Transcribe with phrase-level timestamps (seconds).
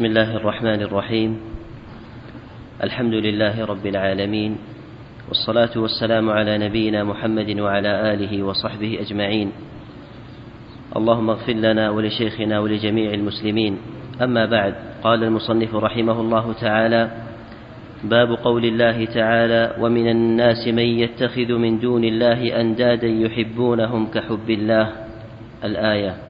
[0.00, 1.40] بسم الله الرحمن الرحيم.
[2.82, 4.56] الحمد لله رب العالمين
[5.28, 9.52] والصلاة والسلام على نبينا محمد وعلى آله وصحبه أجمعين.
[10.96, 13.78] اللهم اغفر لنا ولشيخنا ولجميع المسلمين.
[14.22, 14.74] أما بعد
[15.04, 17.10] قال المصنف رحمه الله تعالى
[18.04, 24.92] باب قول الله تعالى ومن الناس من يتخذ من دون الله أندادا يحبونهم كحب الله.
[25.64, 26.29] الآية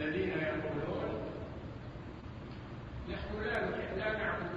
[0.00, 1.08] الذين يقولون
[3.08, 3.40] نحن
[3.98, 4.47] لا نعبد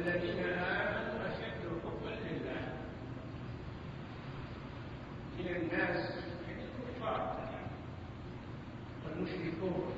[0.00, 2.62] الذين آمنوا أشد حبا لله
[5.38, 6.00] من الناس
[6.48, 7.50] الكفار.
[9.04, 9.92] والمشركون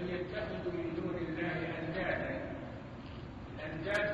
[0.00, 2.34] أن يتخذوا من دون الله أندادا.
[3.56, 4.13] الأنداد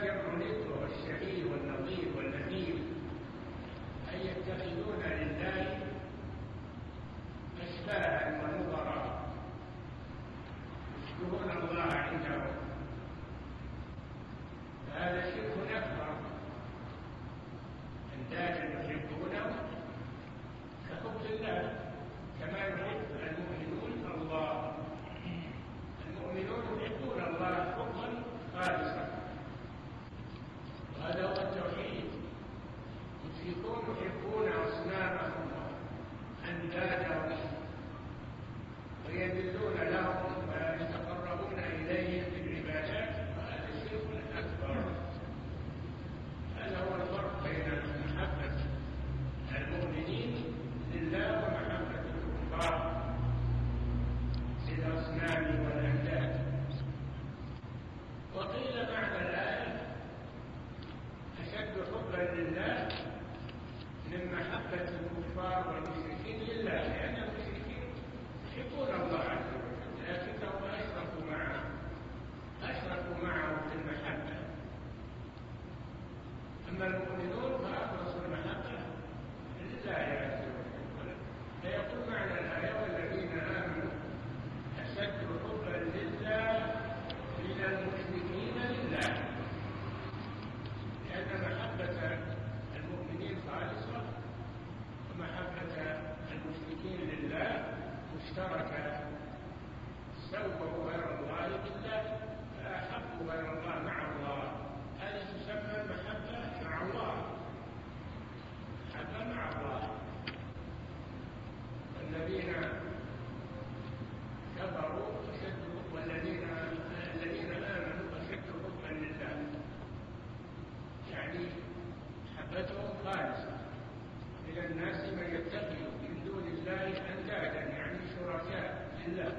[124.70, 129.32] الناس من يتخذ من دون الله أندادا يعني شركاء لله.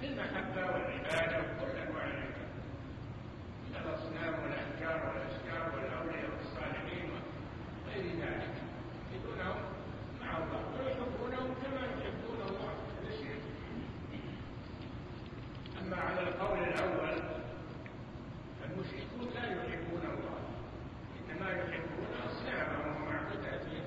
[0.00, 2.48] في المحبة والعبادة وكل أنواع العبادة
[3.68, 7.10] من الأصنام والأحجار والأشجار والأولياء والصالحين
[7.86, 8.54] وغير ذلك
[9.12, 9.62] يحبونهم
[10.20, 12.72] مع الله ويحبونهم كما يحبون الله
[13.08, 13.42] الشرك
[15.82, 17.22] أما على القول الأول
[18.60, 20.38] فالمشركون لا يحبون الله
[21.30, 23.84] إنما يحبون أصنامهم ومعبوداتهم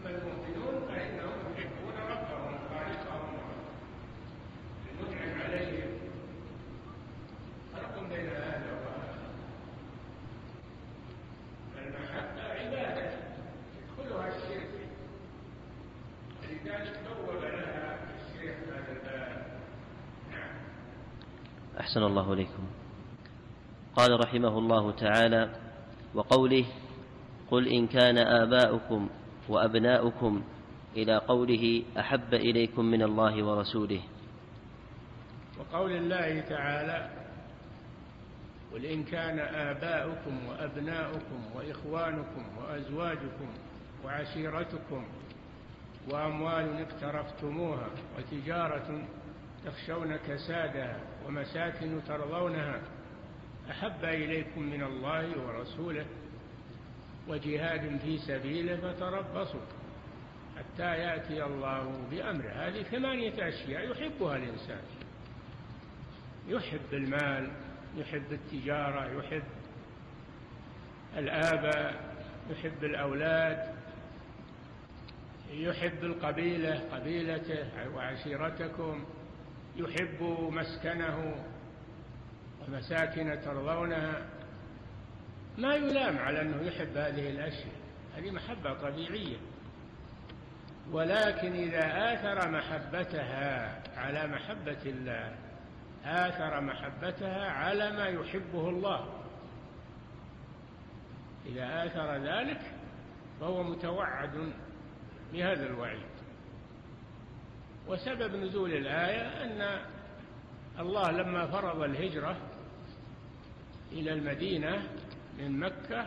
[0.00, 3.38] أما المؤمنون فإنهم يحبون ربهم خالقهم
[4.90, 5.90] المنعم عليهم
[7.72, 9.18] فرق بين هذا وهذا
[11.74, 13.10] فالمحبة عبادة
[13.78, 14.70] يدخلها الشرك
[16.42, 19.46] ولذلك بوب لها الشيخ هذا الباب
[20.30, 20.54] نعم
[21.90, 22.64] أحسن الله إليكم.
[23.96, 25.50] قال رحمه الله تعالى
[26.14, 26.64] وقوله
[27.50, 29.08] قل إن كان آباؤكم
[29.48, 30.42] وأبناؤكم
[30.96, 34.02] إلى قوله أحب إليكم من الله ورسوله.
[35.58, 37.10] وقول الله تعالى
[38.72, 43.48] قل إن كان آباؤكم وأبناؤكم وإخوانكم وأزواجكم
[44.04, 45.04] وعشيرتكم
[46.10, 47.88] وأموال اقترفتموها
[48.18, 49.08] وتجارة
[49.64, 52.80] تخشون كسادها ومساكن ترضونها
[53.70, 56.06] أحب إليكم من الله ورسوله
[57.28, 59.60] وجهاد في سبيله فتربصوا
[60.58, 62.50] حتى يأتي الله بأمره.
[62.50, 64.82] هذه ثمانية أشياء يحبها الإنسان.
[66.48, 67.50] يحب المال
[67.96, 69.42] يحب التجارة يحب
[71.16, 72.14] الآباء
[72.50, 73.74] يحب الأولاد
[75.50, 79.04] يحب القبيلة قبيلته وعشيرتكم.
[79.80, 80.22] يحب
[80.52, 81.34] مسكنه
[82.68, 84.26] ومساكن ترضونها
[85.58, 87.74] ما يلام على أنه يحب هذه الأشياء.
[88.16, 89.36] هذه محبة طبيعية.
[90.92, 95.36] ولكن إذا آثر محبتها على محبة الله
[96.04, 99.08] آثر محبتها على ما يحبه الله.
[101.46, 102.60] إذا آثر ذلك
[103.40, 104.52] فهو متوعد
[105.32, 106.19] بهذا الوعيد.
[107.90, 109.80] وسبب نزول الآية أن
[110.78, 112.36] الله لما فرض الهجرة
[113.92, 114.82] إلى المدينة
[115.38, 116.06] من مكة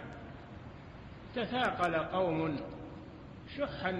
[1.36, 2.60] تثاقل قوم
[3.58, 3.92] شحا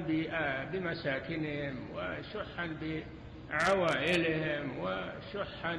[0.72, 2.78] بمساكنهم وشحا
[3.52, 5.76] بعوائلهم وشحا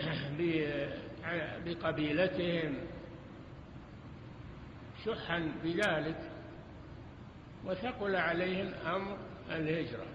[1.66, 2.74] بقبيلتهم.
[5.04, 6.30] شحا بذلك
[7.64, 10.06] وثقل عليهم أمر الهجرة.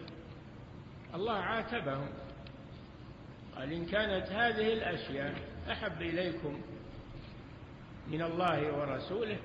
[1.15, 2.09] الله عاتبهم.
[3.55, 5.33] قال إن كانت هذه الأشياء
[5.71, 6.61] أحب إليكم
[8.07, 9.37] من الله ورسوله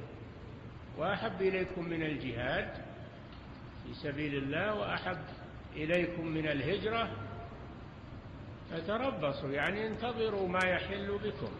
[0.98, 2.74] وأحب إليكم من الجهاد
[3.84, 5.24] في سبيل الله وأحب
[5.76, 7.10] إليكم من الهجرة
[8.70, 9.50] فتربصوا.
[9.50, 11.52] يعني انتظروا ما يحل بكم.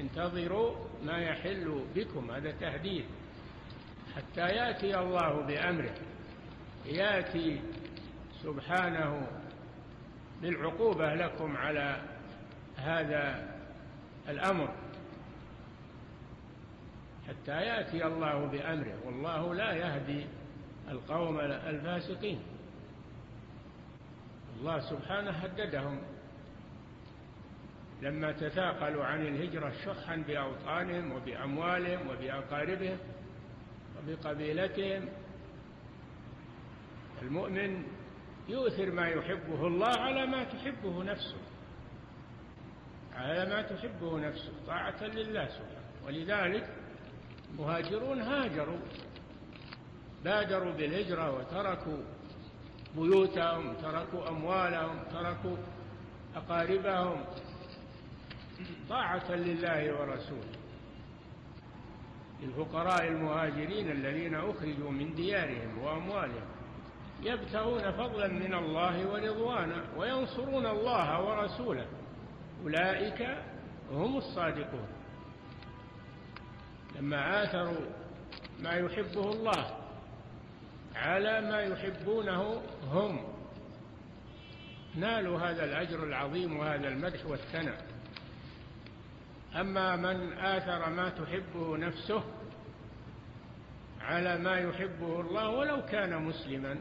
[0.00, 2.30] انتظروا ما يحل بكم.
[2.30, 3.04] هذا تهديد.
[4.16, 5.94] حتى يأتي الله بأمره.
[6.86, 7.60] يأتي
[8.42, 9.26] سبحانه
[10.42, 12.02] بالعقوبة لكم على
[12.76, 13.54] هذا
[14.28, 14.74] الأمر.
[17.28, 20.26] حتى يأتي الله بأمره والله لا يهدي
[20.88, 22.42] القوم الفاسقين.
[24.60, 26.00] الله سبحانه هددهم.
[28.02, 32.98] لما تثاقلوا عن الهجرة شحا بأوطانهم وبأموالهم وبأقاربهم
[33.98, 35.08] وبقبيلتهم
[37.22, 37.82] المؤمن
[38.48, 41.36] يؤثر ما يحبه الله على ما تحبه نفسه
[43.14, 46.06] على ما تحبه نفسه طاعة لله سبحانه.
[46.06, 46.68] ولذلك
[47.50, 48.78] المهاجرون هاجروا
[50.24, 52.02] بادروا بالهجرة وتركوا
[52.96, 55.56] بيوتهم تركوا أموالهم تركوا
[56.34, 57.24] أقاربهم.
[58.88, 60.58] طاعة لله ورسوله.
[62.42, 66.51] للفقراء المهاجرين الذين أخرجوا من ديارهم وأموالهم.
[67.22, 71.86] يبتغون فضلا من الله ورضوانا وينصرون الله ورسوله.
[72.62, 73.38] أولئك
[73.92, 74.88] هم الصادقون.
[76.96, 77.86] لما آثروا
[78.60, 79.78] ما يحبه الله
[80.94, 83.20] على ما يحبونه هم.
[84.94, 87.86] نالوا هذا الأجر العظيم وهذا المدح والثناء.
[89.60, 92.22] أما من آثر ما تحبه نفسه
[94.00, 96.78] على ما يحبه الله ولو كان مسلما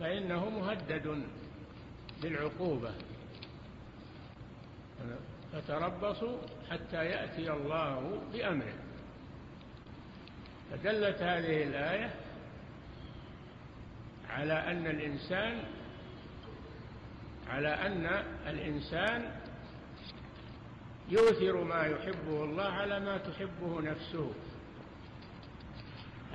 [0.00, 1.22] فإنه مهدد
[2.22, 2.94] بالعقوبة
[5.52, 6.38] فتربصوا
[6.70, 8.74] حتى يأتي الله بأمره.
[10.70, 12.14] فدلت هذه الآية
[14.28, 15.62] على أن الإنسان
[17.48, 18.06] على أن
[18.46, 19.30] الإنسان
[21.08, 24.32] يؤثر ما يحبه الله على ما تحبه نفسه.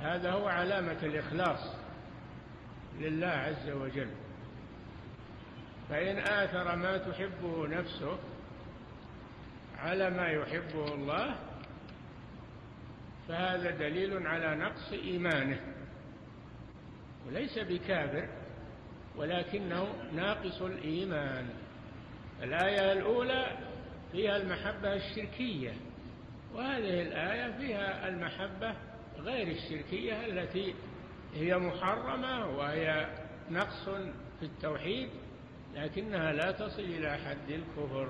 [0.00, 1.85] هذا هو علامة الإخلاص.
[3.00, 4.10] لله عز وجل.
[5.88, 8.18] فإن آثر ما تحبه نفسه
[9.78, 11.38] على ما يحبه الله
[13.28, 15.60] فهذا دليل على نقص إيمانه.
[17.26, 18.28] وليس بكافر
[19.16, 21.48] ولكنه ناقص الإيمان.
[22.42, 23.58] الآية الأولى
[24.12, 25.72] فيها المحبة الشركية
[26.54, 28.74] وهذه الآية فيها المحبة
[29.18, 30.74] غير الشركية التي
[31.34, 33.06] هي محرمة وهي
[33.50, 33.84] نقص
[34.40, 35.08] في التوحيد
[35.74, 38.08] لكنها لا تصل إلى حد الكفر.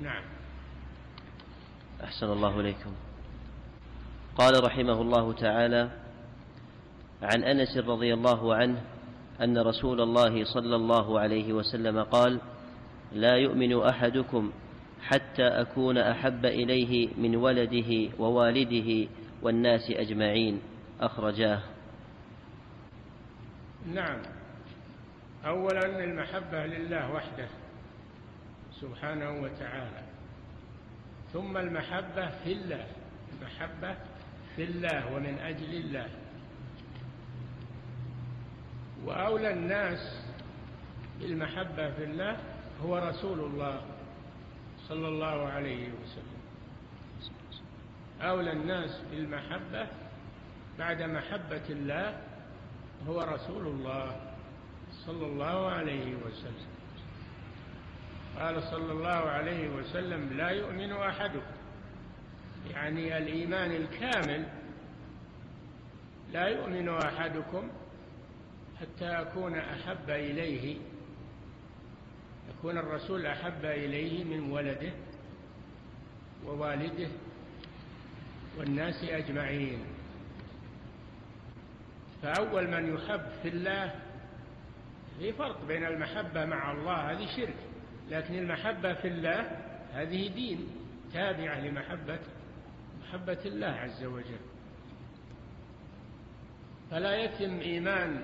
[0.00, 0.24] نعم.
[2.04, 2.92] أحسن الله إليكم.
[4.36, 5.90] قال رحمه الله تعالى
[7.22, 8.82] عن أنس رضي الله عنه
[9.40, 12.40] أن رسول الله صلى الله عليه وسلم قال
[13.12, 14.52] لا يؤمن أحدكم
[15.02, 19.08] حتى أكون أحب إليه من ولده ووالده
[19.42, 20.60] والناس أجمعين.
[21.00, 21.62] أخرجاه.
[23.86, 24.22] نعم.
[25.46, 27.48] أولا المحبة لله وحده
[28.80, 30.02] سبحانه وتعالى.
[31.32, 32.86] ثم المحبة في الله.
[33.32, 33.96] المحبة
[34.56, 36.08] في الله ومن أجل الله.
[39.04, 40.24] وأولى الناس
[41.20, 42.36] بالمحبة في الله
[42.82, 43.80] هو رسول الله
[44.88, 46.40] صلى الله عليه وسلم.
[48.20, 49.86] أولى الناس بالمحبة
[50.78, 52.20] بعد محبة الله
[53.08, 54.34] هو رسول الله
[55.06, 56.70] صلى الله عليه وسلم.
[58.38, 61.56] قال صلى الله عليه وسلم لا يؤمن أحدكم.
[62.70, 64.46] يعني الإيمان الكامل
[66.32, 67.70] لا يؤمن أحدكم
[68.80, 70.76] حتى أكون أحب إليه.
[72.50, 74.92] يكون الرسول أحب إليه من ولده
[76.46, 77.08] ووالده
[78.58, 79.84] والناس أجمعين.
[82.22, 83.94] فأول من يحب في الله
[85.18, 87.56] في فرق بين المحبة مع الله هذه شرك.
[88.10, 89.40] لكن المحبة في الله
[89.92, 90.68] هذه دين
[91.12, 92.18] تابعة لمحبة
[93.00, 94.40] محبة الله عز وجل.
[96.90, 98.22] فلا يتم إيمان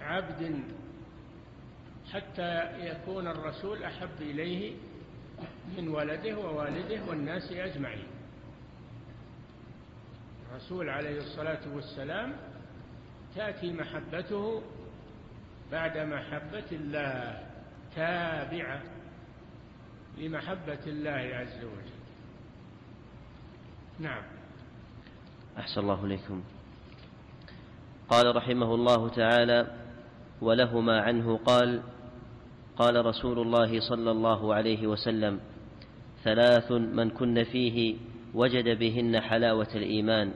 [0.00, 0.62] عبد
[2.12, 4.76] حتى يكون الرسول أحب إليه
[5.76, 8.17] من ولده ووالده والناس أجمعين.
[10.50, 12.32] الرسول عليه الصلاة والسلام
[13.34, 14.62] تأتي محبته
[15.72, 17.40] بعد محبة الله
[17.96, 18.82] تابعة
[20.18, 21.98] لمحبة الله عز وجل.
[24.00, 24.22] نعم.
[25.58, 26.42] أحسن الله إليكم.
[28.08, 29.66] قال رحمه الله تعالى
[30.40, 31.82] ولهما عنه قال
[32.76, 35.40] قال رسول الله صلى الله عليه وسلم
[36.24, 37.96] ثلاث من كن فيه
[38.34, 40.32] وجد بهن حلاوة الإيمان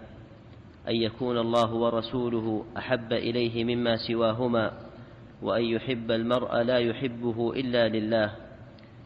[0.89, 4.73] أن يكون الله ورسوله أحب إليه مما سواهما
[5.43, 8.37] وأن يحب المرء لا يحبه إلا لله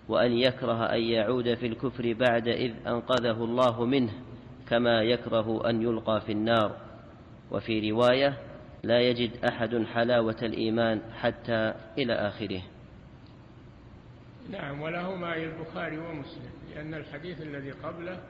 [0.08, 4.12] وأن يكره أن يعود في الكفر بعد إذ أنقذه الله منه
[4.68, 6.76] كما يكره أن يلقى في النار.
[7.50, 8.38] وفي رواية
[8.82, 12.62] لا يجد أحد حلاوة الإيمان حتى إلى آخره.
[14.50, 18.20] نعم ولهما البخاري ومسلم لأن الحديث الذي قبله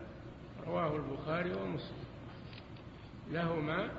[0.66, 2.06] رواه البخاري ومسلم.
[3.30, 3.90] لهما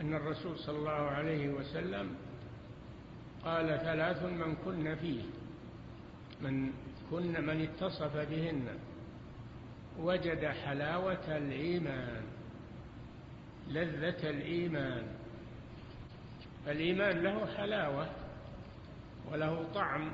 [0.00, 2.16] أن الرسول صلى الله عليه وسلم
[3.44, 5.22] قال ثلاث من كن فيه
[6.40, 6.72] من
[7.10, 8.78] كن من اتصف بهن
[9.98, 12.22] وجد حلاوة الإيمان
[13.68, 15.06] لذة الإيمان.
[16.66, 18.08] الإيمان له حلاوة
[19.32, 20.12] وله طعم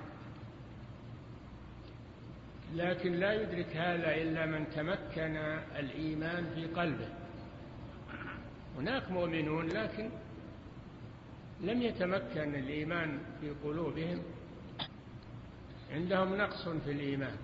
[2.75, 5.37] لكن لا يدرك هذا إلا من تمكن
[5.77, 7.09] الإيمان في قلبه.
[8.79, 10.11] هناك مؤمنون لكن
[11.61, 14.23] لم يتمكن الإيمان في قلوبهم.
[15.93, 17.37] عندهم نقص في الإيمان.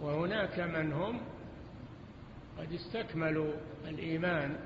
[0.00, 1.20] وهناك من هم
[2.58, 3.52] قد استكملوا
[3.84, 4.56] الإيمان.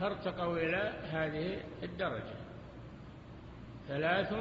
[0.00, 2.38] فارتقوا إلى هذه الدرجة.
[3.88, 4.34] ثلاث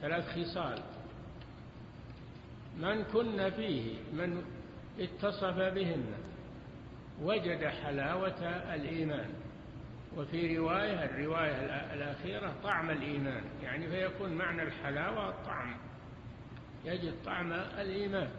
[0.00, 0.93] ثلاث خصال.
[2.78, 4.42] من كن فيه من
[4.98, 6.04] اتصف بهن
[7.22, 9.30] وجد حلاوة الإيمان.
[10.16, 11.54] وفي رواية الرواية
[11.94, 13.44] الأخيرة طعم الإيمان.
[13.62, 15.76] يعني فيكون معنى الحلاوة الطعم.
[16.84, 18.30] يجد طعم الإيمان.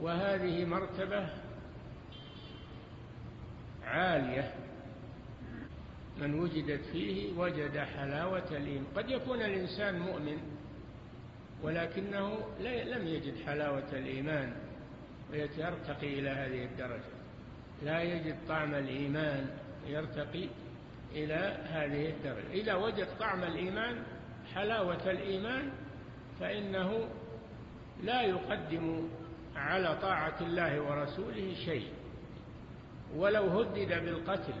[0.00, 1.28] وهذه مرتبة
[3.84, 4.54] عالية.
[6.20, 8.86] من وجدت فيه وجد حلاوة الإيمان.
[8.96, 10.59] قد يكون الإنسان مؤمن
[11.62, 14.52] ولكنه لم يجد حلاوة الإيمان
[15.30, 17.20] ويترتقي إلى هذه الدرجة.
[17.82, 19.50] لا يجد طعم الإيمان
[19.86, 20.48] يرتقي
[21.12, 22.50] إلى هذه الدرجة.
[22.52, 24.02] إذا وجد طعم الإيمان
[24.54, 25.70] حلاوة الإيمان
[26.40, 27.08] فإنه
[28.02, 29.08] لا يقدم
[29.56, 31.88] على طاعة الله ورسوله شيء.
[33.16, 34.54] ولو هدد بالقتل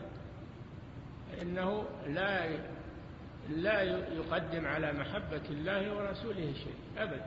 [1.32, 2.48] فإنه لا
[3.50, 3.82] لا
[4.12, 6.74] يقدم على محبة الله ورسوله شيء.
[6.98, 7.26] أبدا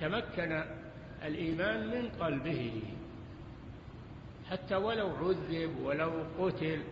[0.00, 0.62] تمكن
[1.24, 2.82] الإيمان من قلبه.
[4.50, 6.82] حتى ولو عذب ولو قتل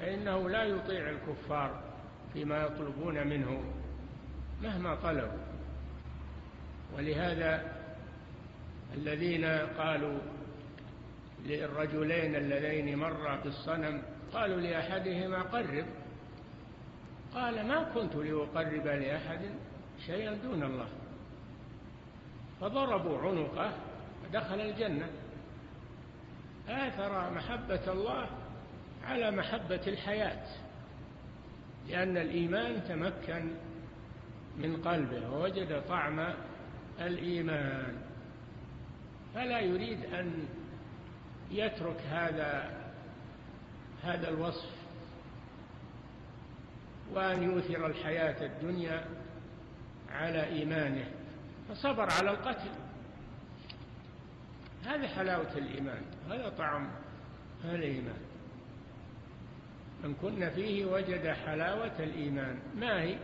[0.00, 1.82] فإنه لا يطيع الكفار
[2.32, 3.62] فيما يطلبون منه
[4.62, 5.44] مهما طلبوا.
[6.96, 7.72] ولهذا
[8.94, 9.44] الذين
[9.78, 10.18] قالوا
[11.44, 15.86] للرجلين اللذين مرا بالصنم قالوا لأحدهما قرب.
[17.34, 19.40] قال ما كنت لأقرب لأحد
[20.06, 20.88] شيئا دون الله.
[22.60, 23.72] فضربوا عنقه
[24.24, 25.08] ودخل الجنة.
[26.68, 28.28] آثر محبة الله
[29.04, 30.46] على محبة الحياة
[31.88, 33.50] لأن الإيمان تمكن
[34.58, 36.34] من قلبه ووجد طعم
[37.00, 37.96] الإيمان.
[39.34, 40.48] فلا يريد أن
[41.50, 42.84] يترك هذا
[44.02, 44.70] هذا الوصف
[47.12, 49.23] وأن يؤثر الحياة الدنيا.
[50.14, 51.10] على إيمانه
[51.68, 52.70] فصبر على القتل.
[54.84, 56.90] هذه حلاوة الإيمان هذا طعم
[57.64, 58.20] الإيمان.
[60.04, 62.58] من كن فيه وجد حلاوة الإيمان.
[62.76, 63.18] ما هي؟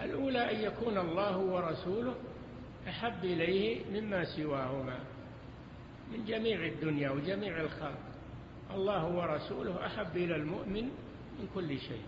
[0.00, 2.14] الأولى أن يكون الله ورسوله
[2.88, 4.98] أحب إليه مما سواهما.
[6.12, 7.98] من جميع الدنيا وجميع الخلق
[8.74, 10.84] الله ورسوله أحب إلى المؤمن
[11.38, 12.04] من كل شيء.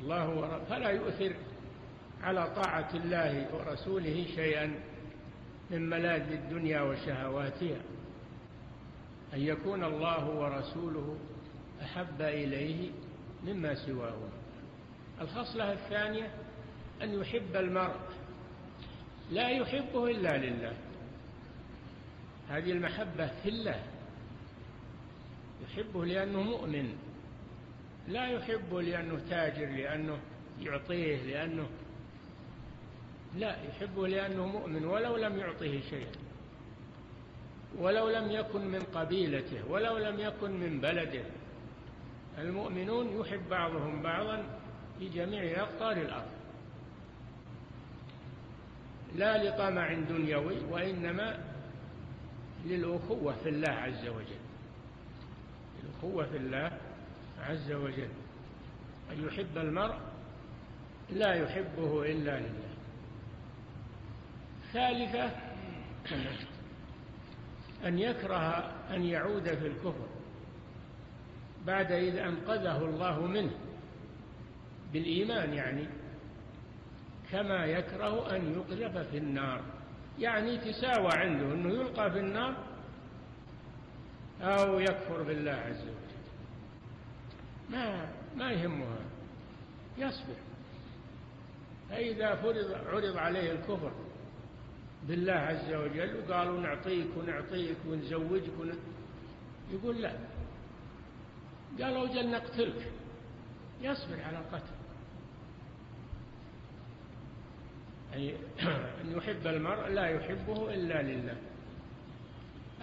[0.00, 0.60] الله ور...
[0.70, 1.34] فلا يؤثر
[2.22, 4.74] على طاعة الله ورسوله شيئا
[5.70, 7.80] من ملاذ الدنيا وشهواتها.
[9.34, 11.18] أن يكون الله ورسوله
[11.82, 12.90] أحب إليه
[13.44, 14.30] مما سواهما
[15.20, 16.30] الخصلة الثانية
[17.02, 18.00] أن يحب المرء.
[19.30, 20.72] لا يحبه إلا لله.
[22.48, 23.82] هذه المحبة في الله.
[25.64, 26.96] يحبه لأنه مؤمن.
[28.08, 30.18] لا يحبه لأنه تاجر لأنه
[30.60, 31.66] يعطيه لأنه
[33.36, 36.12] لا يحبه لأنه مؤمن ولو لم يعطه شيئا.
[37.78, 41.24] ولو لم يكن من قبيلته ولو لم يكن من بلده.
[42.38, 44.44] المؤمنون يحب بعضهم بعضا
[44.98, 46.30] في جميع أقطار الأرض.
[49.14, 51.38] لا لطمع دنيوي وإنما
[52.64, 54.42] للأخوة في الله عز وجل.
[55.84, 56.78] الأخوة في الله
[57.40, 58.08] عز وجل.
[59.12, 59.96] أن يحب المرء
[61.10, 62.67] لا يحبه إلا لله.
[64.72, 65.30] ثالثة
[67.84, 70.08] أن يكره أن يعود في الكفر
[71.66, 73.52] بعد إذ أنقذه الله منه
[74.92, 75.88] بالإيمان يعني
[77.32, 79.62] كما يكره أن يقذف في النار.
[80.18, 82.56] يعني تساوى عنده أنه يلقى في النار
[84.40, 86.18] أو يكفر بالله عز وجل.
[87.70, 88.98] ما ما يهمها
[89.98, 90.36] يصبر.
[91.90, 93.92] فإذا فرض عرض عليه الكفر
[95.02, 98.72] بالله عز وجل وقالوا نعطيك ونعطيك ونزوجك ون...
[99.72, 100.12] يقول لا.
[101.80, 102.92] قالوا جل نقتلك.
[103.82, 104.74] يصبر على القتل.
[108.14, 108.34] أي
[109.04, 111.36] أن يحب المرء لا يحبه إلا لله.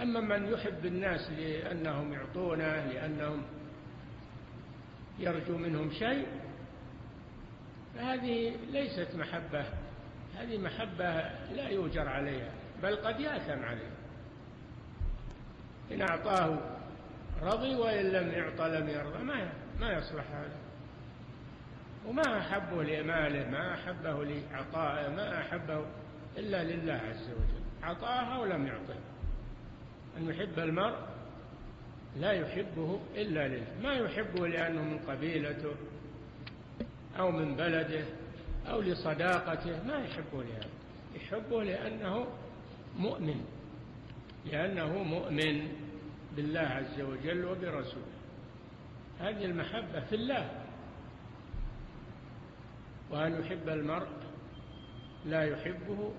[0.02, 3.44] أما من يحب الناس لأنهم يعطونه لأنهم
[5.20, 6.28] يرجو منهم شيء
[7.96, 9.85] فهذه ليست محبة.
[10.38, 12.52] هذه محبة لا يوجر عليها
[12.84, 13.96] بل قد يأثم عليها.
[15.92, 16.60] إن أعطاه
[17.42, 20.58] رضي وإن لم يعطى لم يرضى ما ما يصلح هذا.
[22.06, 25.86] وما أحبه لماله ما أحبه لعطائه ما أحبه
[26.38, 27.64] إلا لله عز وجل.
[27.84, 29.00] عطاها ولم يعطه.
[30.18, 30.98] أن يحب المرء
[32.16, 33.68] لا يحبه إلا لله.
[33.84, 35.76] ما يحبه لأنه من قبيلته
[37.20, 38.06] أو من بلده.
[38.70, 40.70] أو لصداقته ما يحبه لهذا.
[41.16, 42.28] يحبه لأنه
[42.98, 43.46] مؤمن.
[44.46, 45.68] لأنه مؤمن
[46.36, 48.16] بالله عز وجل وبرسوله.
[49.20, 50.66] هذه المحبة في الله.
[53.12, 54.08] وأن يحب المرء
[55.26, 56.12] لا يحبه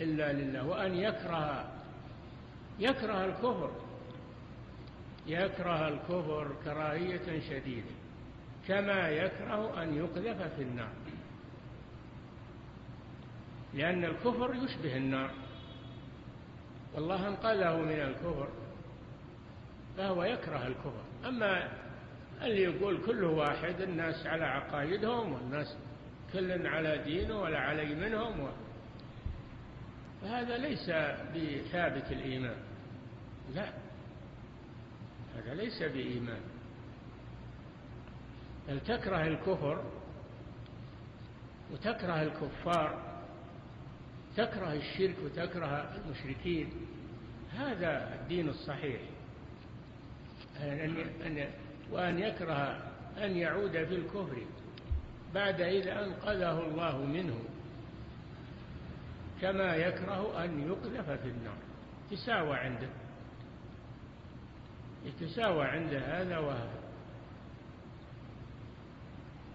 [0.00, 0.66] إلا لله.
[0.66, 1.72] وأن يكره
[2.78, 3.70] يكره الكفر.
[5.26, 7.94] يكره الكفر كراهية شديدة.
[8.68, 11.05] كما يكره أن يقذف في النار.
[13.76, 15.30] لأن الكفر يشبه النار.
[16.94, 18.48] والله انقذه من الكفر
[19.96, 21.04] فهو يكره الكفر.
[21.24, 21.68] أما
[22.42, 25.76] اللي يقول كل واحد الناس على عقائدهم والناس
[26.32, 28.48] كل على دينه ولا علي منهم و...
[30.22, 30.90] فهذا ليس
[31.34, 32.56] بثابت الإيمان.
[33.54, 33.72] لا
[35.36, 36.40] هذا ليس بإيمان.
[38.68, 39.84] بل تكره الكفر
[41.72, 43.15] وتكره الكفار
[44.36, 46.70] تكره الشرك وتكره المشركين
[47.52, 49.00] هذا الدين الصحيح.
[50.60, 50.96] أن
[51.26, 51.48] أن
[51.90, 54.42] وأن يكره أن يعود في الكفر
[55.34, 57.38] بعد إذا أنقذه الله منه
[59.40, 61.58] كما يكره أن يقذف في النار.
[62.10, 62.88] تساوى عنده
[65.04, 66.80] يتساوى عند هذا وهذا.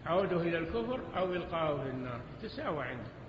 [0.06, 3.21] عوده إلى الكفر أو إلقاءه في النار تساوى عنده.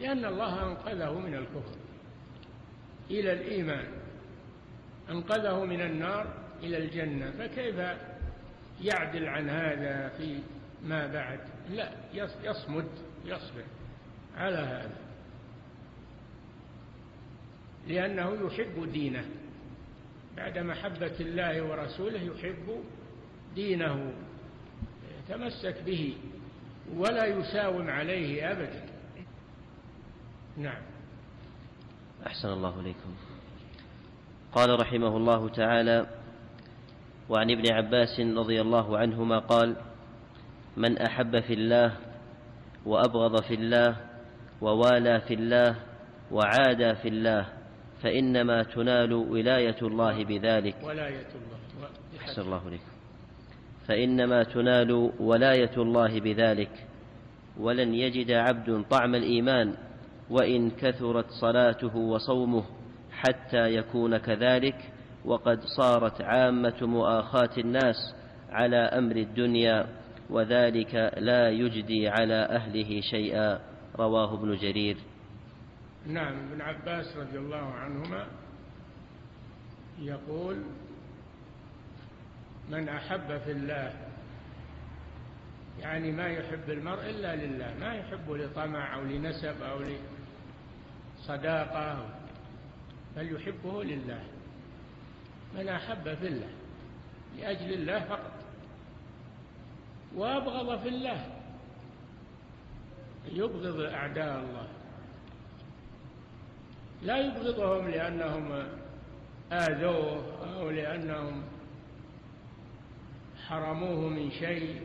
[0.00, 1.76] لأن الله أنقذه من الكفر
[3.10, 3.86] إلى الإيمان
[5.10, 7.30] أنقذه من النار إلى الجنة.
[7.30, 7.76] فكيف
[8.82, 10.38] يعدل عن هذا في
[10.84, 11.92] ما بعد؟ لا
[12.44, 12.88] يصمد
[13.24, 13.64] يصبر
[14.36, 14.96] على هذا.
[17.88, 19.26] لأنه يحب دينه.
[20.36, 22.84] بعد محبة الله ورسوله يحب
[23.54, 24.12] دينه
[25.18, 26.16] يتمسك به
[26.96, 28.83] ولا يساوم عليه أبدا.
[30.56, 30.82] نعم.
[32.26, 33.14] أحسن الله إليكم.
[34.52, 36.06] قال رحمه الله تعالى
[37.28, 39.76] وعن ابن عباس رضي الله عنهما قال
[40.76, 41.96] من أحب في الله
[42.86, 43.96] وأبغض في الله
[44.60, 45.76] ووالى في الله
[46.30, 47.46] وعادى في الله
[48.02, 50.76] فإنما تنال ولاية الله بذلك.
[50.82, 51.88] ولاية الله.
[52.20, 52.94] أحسن الله عليكم
[53.88, 56.86] فإنما تنال ولاية الله بذلك.
[57.60, 59.74] ولن يجد عبد طعم الإيمان
[60.30, 62.64] وإن كثرت صلاته وصومه
[63.12, 64.92] حتى يكون كذلك
[65.24, 68.14] وقد صارت عامة مؤاخاة الناس
[68.50, 69.86] على أمر الدنيا
[70.30, 73.60] وذلك لا يجدي على أهله شيئا.
[73.98, 74.96] رواه ابن جرير.
[76.06, 78.26] نعم ابن عباس رضي الله عنهما
[79.98, 80.56] يقول
[82.70, 83.92] من أحب في الله
[85.80, 89.80] يعني ما يحب المرء إلا لله ما يحبه لطمع أو لنسب أو
[91.24, 92.06] لصداقه
[93.16, 94.22] بل يحبه لله
[95.54, 96.50] من أحب في الله
[97.38, 98.32] لأجل الله فقط.
[100.14, 101.26] وأبغض في الله
[103.32, 104.68] يبغض أعداء الله.
[107.02, 108.66] لا يبغضهم لأنهم
[109.52, 110.22] آذوه
[110.56, 111.42] أو لأنهم
[113.46, 114.82] حرموه من شيء.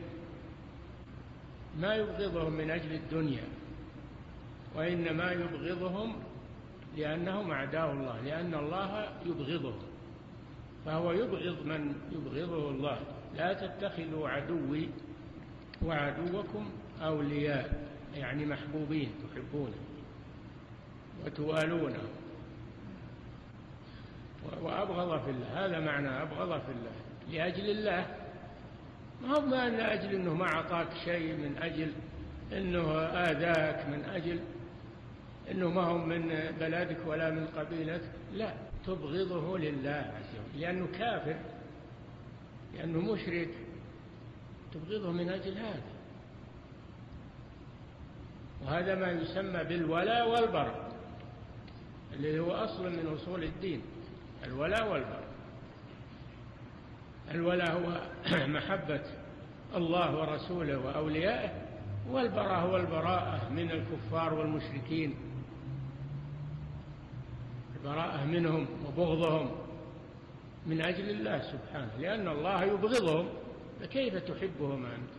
[1.78, 3.44] ما يبغضهم من أجل الدنيا
[4.74, 6.29] وإنما يبغضهم
[6.96, 9.82] لأنهم أعداء الله لأن الله يبغضهم
[10.86, 12.98] فهو يبغض من يبغضه الله.
[13.36, 14.88] لا تتخذوا عدوي
[15.82, 16.70] وعدوكم
[17.02, 19.76] أولياء يعني محبوبين تحبونه
[21.24, 22.02] وتوالونه.
[24.62, 26.92] وأبغض في الله هذا معنى أبغض في الله.
[27.30, 28.06] لأجل الله.
[29.22, 31.92] ما هو ما لأجل أنه ما أعطاك شيء من أجل
[32.52, 34.40] أنه آذاك من أجل
[35.50, 36.28] أنه ما هو من
[36.60, 38.10] بلدك ولا من قبيلتك.
[38.34, 38.54] لا
[38.86, 40.60] تبغضه لله عز وجل.
[40.60, 41.36] لأنه كافر
[42.74, 43.50] لأنه مشرك.
[44.74, 46.00] تبغضه من أجل هذا.
[48.64, 50.90] وهذا ما يسمى بالولاء والبراء
[52.12, 53.82] اللي هو أصل من أصول الدين
[54.44, 55.30] الولاء والبراء
[57.30, 58.00] الولاء هو
[58.56, 59.00] محبة
[59.76, 61.50] الله ورسوله وأوليائه
[62.08, 65.14] والبراء هو البراءة من الكفار والمشركين.
[67.80, 69.50] البراءة منهم وبغضهم
[70.66, 73.28] من أجل الله سبحانه لأن الله يبغضهم
[73.80, 75.10] فكيف تحبهم أنت؟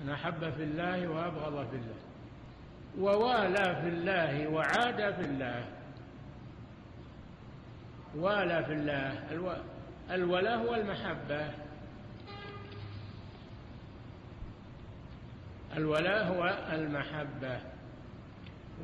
[0.00, 1.96] من أحب في الله وأبغض في الله
[2.98, 5.64] ووالى في الله وعاد في الله
[8.14, 9.32] والى في الله
[10.10, 11.50] الولاء هو المحبة
[15.76, 17.60] الولاء هو المحبة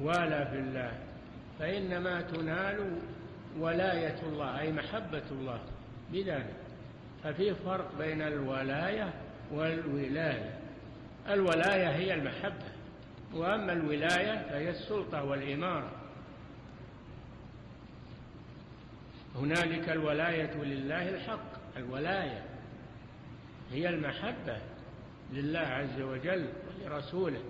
[0.00, 1.07] والى في الله.
[1.58, 2.98] فإنما تنال
[3.58, 5.60] ولاية الله أي محبة الله
[6.12, 6.54] بذلك.
[7.24, 9.14] ففي فرق بين الولاية
[9.52, 10.58] والولاية.
[11.28, 12.64] الولاية هي المحبة
[13.34, 15.90] وأما الولاية فهي السلطة والإمارة.
[19.36, 22.44] هنالك الولاية لله الحق الولاية
[23.72, 24.58] هي المحبة
[25.32, 26.48] لله عز وجل
[26.84, 27.40] ولرسوله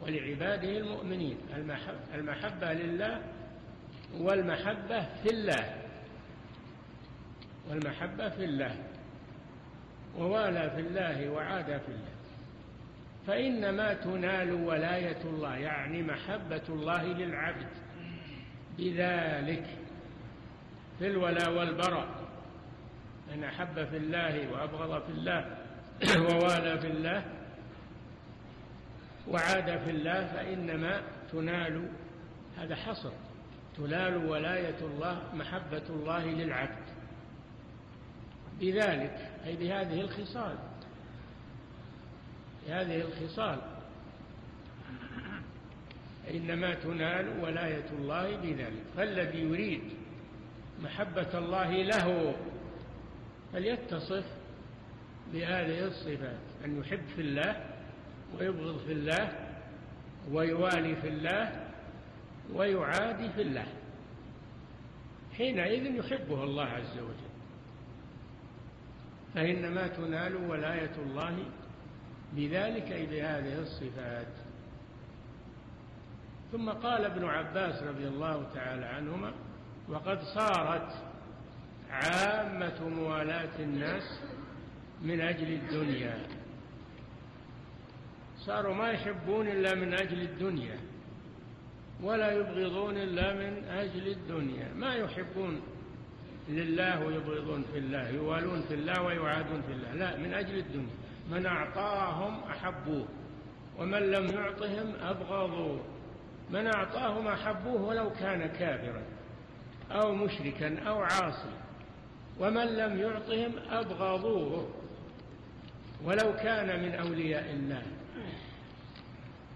[0.00, 1.36] ولعباده المؤمنين.
[2.14, 3.20] المحبة لله
[4.18, 5.82] والمحبة في الله.
[7.70, 8.76] والمحبة في الله.
[10.18, 12.12] ووالى في الله وعاد في الله.
[13.26, 17.68] فإنما تنال ولاية الله يعني محبة الله للعبد.
[18.78, 19.66] بذلك
[20.98, 22.08] في الولاء والبراء.
[23.32, 25.56] من أحب في الله وأبغض في الله
[26.26, 27.24] ووالى في الله
[29.28, 31.88] وعاد في الله فإنما تنال.
[32.58, 33.12] هذا حصر.
[33.76, 36.84] تنال ولاية الله محبة الله للعبد.
[38.60, 40.56] بذلك أي بهذه الخصال.
[42.66, 43.58] بهذه الخصال.
[46.30, 48.82] إنما تنال ولاية الله بذلك.
[48.96, 49.82] فالذي يريد
[50.82, 52.34] محبة الله له
[53.52, 54.24] فليتصف
[55.32, 56.40] بهذه الصفات.
[56.64, 57.66] أن يحب في الله
[58.38, 59.32] ويبغض في الله
[60.30, 61.61] ويوالي في الله
[62.50, 63.66] ويعادي في الله.
[65.36, 67.32] حينئذ يحبه الله عز وجل.
[69.34, 71.44] فإنما تنال ولاية الله
[72.32, 74.34] بذلك أي بهذه الصفات.
[76.52, 79.32] ثم قال ابن عباس رضي الله تعالى عنهما
[79.88, 80.92] وقد صارت
[81.90, 84.20] عامة موالاة الناس
[85.02, 86.26] من أجل الدنيا.
[88.38, 90.91] صاروا ما يحبون إلا من أجل الدنيا.
[92.02, 94.68] ولا يبغضون إلا من أجل الدنيا.
[94.76, 95.60] ما يحبون
[96.48, 99.94] لله ويبغضون في الله يوالون في الله ويعادون في الله.
[99.94, 100.96] لا من أجل الدنيا.
[101.30, 103.06] من أعطاهم أحبوه
[103.78, 105.80] ومن لم يعطهم أبغضوه.
[106.50, 109.02] من أعطاهم أحبوه ولو كان كافرا
[109.90, 111.62] أو مشركا أو عاصيا.
[112.40, 114.68] ومن لم يعطهم أبغضوه
[116.04, 117.82] ولو كان من أولياء الله.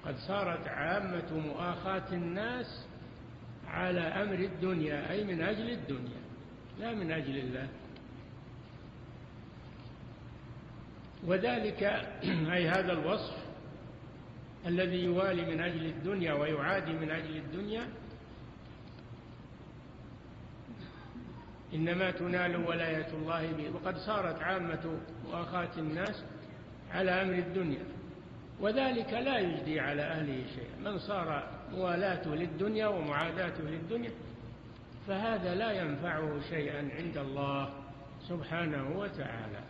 [0.07, 2.87] قد صارت عامة مؤاخاة الناس
[3.67, 6.21] على أمر الدنيا أي من أجل الدنيا
[6.79, 7.69] لا من أجل الله.
[11.27, 11.83] وذلك
[12.53, 13.37] أي هذا الوصف
[14.67, 17.89] الذي يوالي من أجل الدنيا ويعادي من أجل الدنيا
[21.75, 23.71] إنما تنال ولاية الله به.
[23.71, 26.25] وقد صارت عامة مؤاخاة الناس
[26.91, 27.85] على أمر الدنيا.
[28.61, 30.91] وذلك لا يجدي على أهله شيئا.
[30.91, 34.11] من صار موالاته للدنيا ومعاداته للدنيا
[35.07, 37.71] فهذا لا ينفعه شيئا عند الله
[38.29, 39.61] سبحانه وتعالى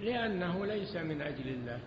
[0.00, 1.80] لأنه ليس من أجل الله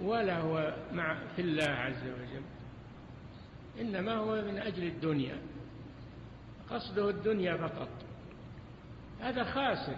[0.00, 2.42] ولا هو مع في الله عز وجل
[3.80, 5.36] إنما هو من أجل الدنيا
[6.70, 7.88] قصده الدنيا فقط.
[9.20, 9.96] هذا خاسر.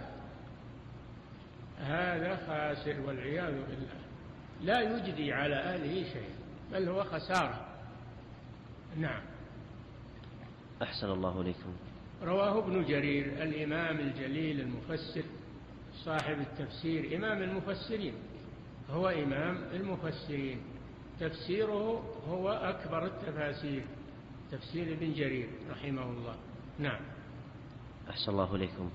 [1.79, 3.99] هذا خاسر والعياذ بالله.
[4.61, 6.29] لا يجدي على أهله شيء
[6.71, 7.65] بل هو خسارة.
[8.97, 9.21] نعم.
[10.81, 11.73] أحسن الله إليكم.
[12.23, 15.23] رواه ابن جرير الإمام الجليل المفسر
[16.03, 18.13] صاحب التفسير إمام المفسرين.
[18.89, 20.59] هو إمام المفسرين.
[21.19, 23.83] تفسيره هو أكبر التفاسير.
[24.51, 26.35] تفسير ابن جرير رحمه الله.
[26.79, 27.01] نعم.
[28.09, 28.91] أحسن الله إليكم.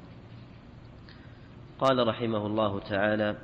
[1.80, 3.36] قال رحمه الله تعالى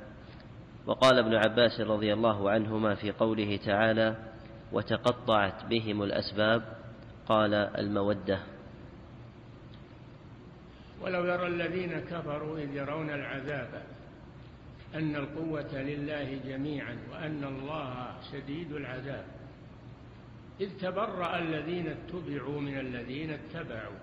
[0.85, 4.15] وقال ابن عباس رضي الله عنهما في قوله تعالى
[4.71, 6.63] وتقطعت بهم الأسباب
[7.27, 8.39] قال المودة.
[11.01, 13.83] ولو يرى الذين كفروا إذ يرون العذاب
[14.95, 19.25] أن القوة لله جميعا وأن الله شديد العذاب
[20.61, 23.97] إذ تبرأ الذين اتبعوا من الذين اتبعوا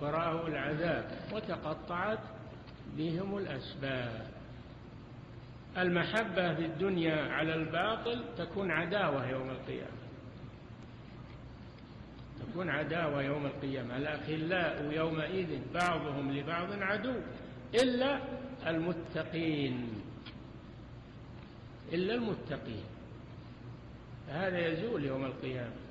[0.00, 2.33] ورأوا العذاب وتقطعت
[2.96, 4.26] بهم الأسباب.
[5.78, 10.04] المحبة في الدنيا على الباطل تكون عداوة يوم القيامة.
[12.40, 13.96] تكون عداوة يوم القيامة.
[13.96, 17.14] الأخلاء يومئذ بعضهم لبعض عدو.
[17.74, 18.20] إلا
[18.66, 19.88] المتقين.
[21.92, 22.84] إلا المتقين.
[24.28, 25.84] هذا يزول يوم القيامة.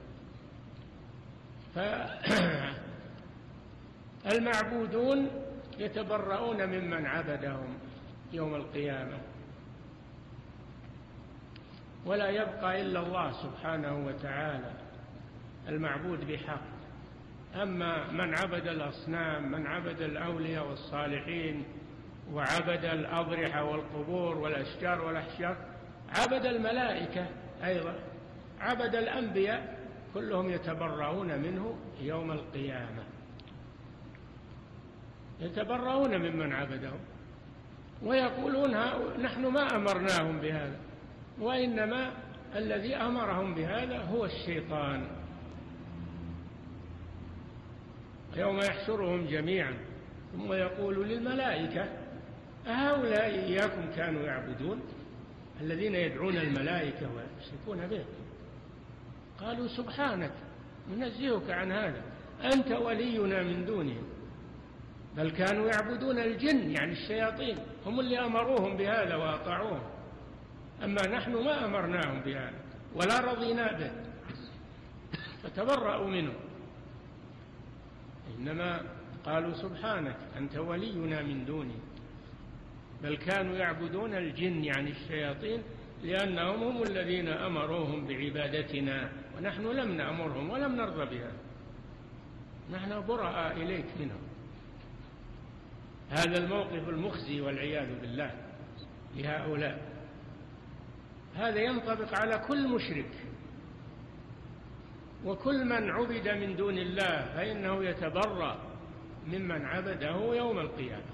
[4.25, 5.29] فالمعبودون
[5.79, 7.77] يتبرؤون ممن عبدهم
[8.33, 9.17] يوم القيامة.
[12.05, 14.71] ولا يبقى إلا الله سبحانه وتعالى
[15.67, 16.73] المعبود بحق.
[17.55, 21.63] أما من عبد الأصنام من عبد الأولياء والصالحين
[22.33, 25.57] وعبد الأضرحة والقبور والأشجار والأحشار
[26.09, 27.25] عبد الملائكة
[27.63, 27.95] أيضا
[28.59, 29.79] عبد الأنبياء
[30.13, 33.03] كلهم يتبرؤون منه يوم القيامة.
[35.41, 36.99] يتبرؤون ممن عبدهم
[38.03, 38.71] ويقولون
[39.21, 40.77] نحن ما أمرناهم بهذا
[41.39, 42.11] وإنما
[42.55, 45.07] الذي أمرهم بهذا هو الشيطان
[48.35, 49.73] يوم يحشرهم جميعا
[50.33, 51.85] ثم يقول للملائكة
[52.67, 54.81] أهؤلاء إياكم كانوا يعبدون؟
[55.61, 58.05] الذين يدعون الملائكة ويشركون به.
[59.39, 60.31] قالوا سبحانك
[60.91, 62.01] ننزهك عن هذا
[62.43, 64.03] أنت ولينا من دونهم.
[65.17, 67.57] بل كانوا يعبدون الجن يعني الشياطين.
[67.85, 69.83] هم اللي أمروهم بهذا وأطاعوهم.
[70.83, 72.59] أما نحن ما أمرناهم بهذا
[72.95, 73.91] ولا رضينا به.
[75.43, 76.33] فتبرأوا منه.
[78.39, 78.81] إنما
[79.25, 81.75] قالوا سبحانك أنت ولينا من دونه
[83.03, 85.61] بل كانوا يعبدون الجن يعني الشياطين
[86.03, 89.09] لأنهم هم الذين أمروهم بعبادتنا.
[89.37, 91.31] ونحن لم نأمرهم ولم نرضى بها.
[92.71, 94.21] نحن براء إليك منهم.
[96.09, 98.31] هذا الموقف المخزي والعياذ بالله
[99.15, 99.93] لهؤلاء.
[101.35, 103.11] هذا ينطبق على كل مشرك.
[105.25, 108.57] وكل من عبد من دون الله فإنه يتبرأ
[109.27, 111.13] ممن عبده يوم القيامة.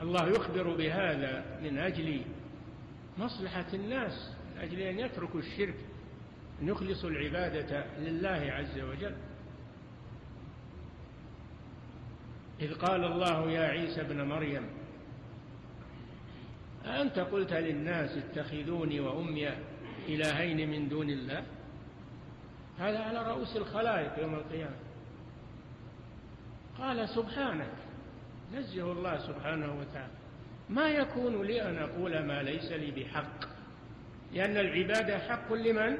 [0.00, 2.22] الله يخبر بهذا من أجل
[3.18, 5.74] مصلحة الناس من أجل أن يتركوا الشرك
[6.62, 9.14] أن يخلصوا العبادة لله عز وجل.
[12.60, 14.68] إذ قال الله يا عيسى ابن مريم
[16.84, 19.48] أنت قلت للناس اتخذوني وأمي
[20.08, 21.44] إلهين من دون الله؟
[22.78, 24.76] هذا على رؤوس الخلائق يوم القيامة.
[26.78, 27.72] قال سبحانك
[28.54, 30.12] نزه الله سبحانه وتعالى
[30.68, 33.48] ما يكون لي أن أقول ما ليس لي بحق؟
[34.32, 35.98] لأن العبادة حق لمن؟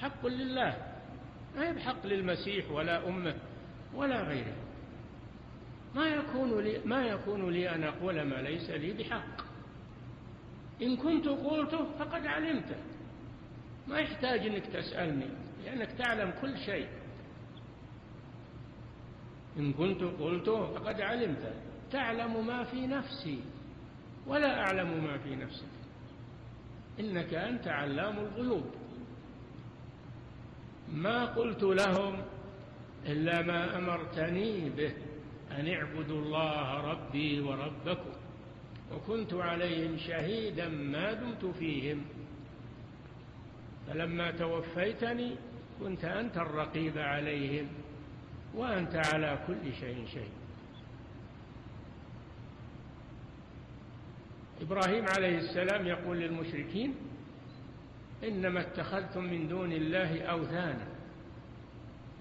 [0.00, 0.76] حق لله.
[1.56, 3.34] ما هي بحق للمسيح ولا أمه
[3.94, 4.63] ولا غيره.
[5.94, 9.44] ما يكون لي ما يكون لي أن أقول ما ليس لي بحق.
[10.82, 12.76] إن كنت قلته فقد علمته
[13.88, 15.28] ما يحتاج أنك تسألني
[15.64, 16.88] لأنك تعلم كل شيء.
[19.58, 21.52] إن كنت قلته فقد علمته
[21.90, 23.40] تعلم ما في نفسي
[24.26, 25.74] ولا أعلم ما في نفسك
[27.00, 28.70] إنك أنت علام الغيوب.
[30.92, 32.22] ما قلت لهم
[33.06, 34.94] إلا ما أمرتني به.
[35.60, 38.10] أن اعبدوا الله ربي وربكم
[38.92, 42.04] وكنت عليهم شهيدا ما دمت فيهم.
[43.86, 45.36] فلما توفيتني
[45.80, 47.68] كنت أنت الرقيب عليهم
[48.54, 50.30] وأنت على كل شيء شيء
[54.60, 56.94] إبراهيم عليه السلام يقول للمشركين
[58.24, 60.86] إنما اتخذتم من دون الله أوثانا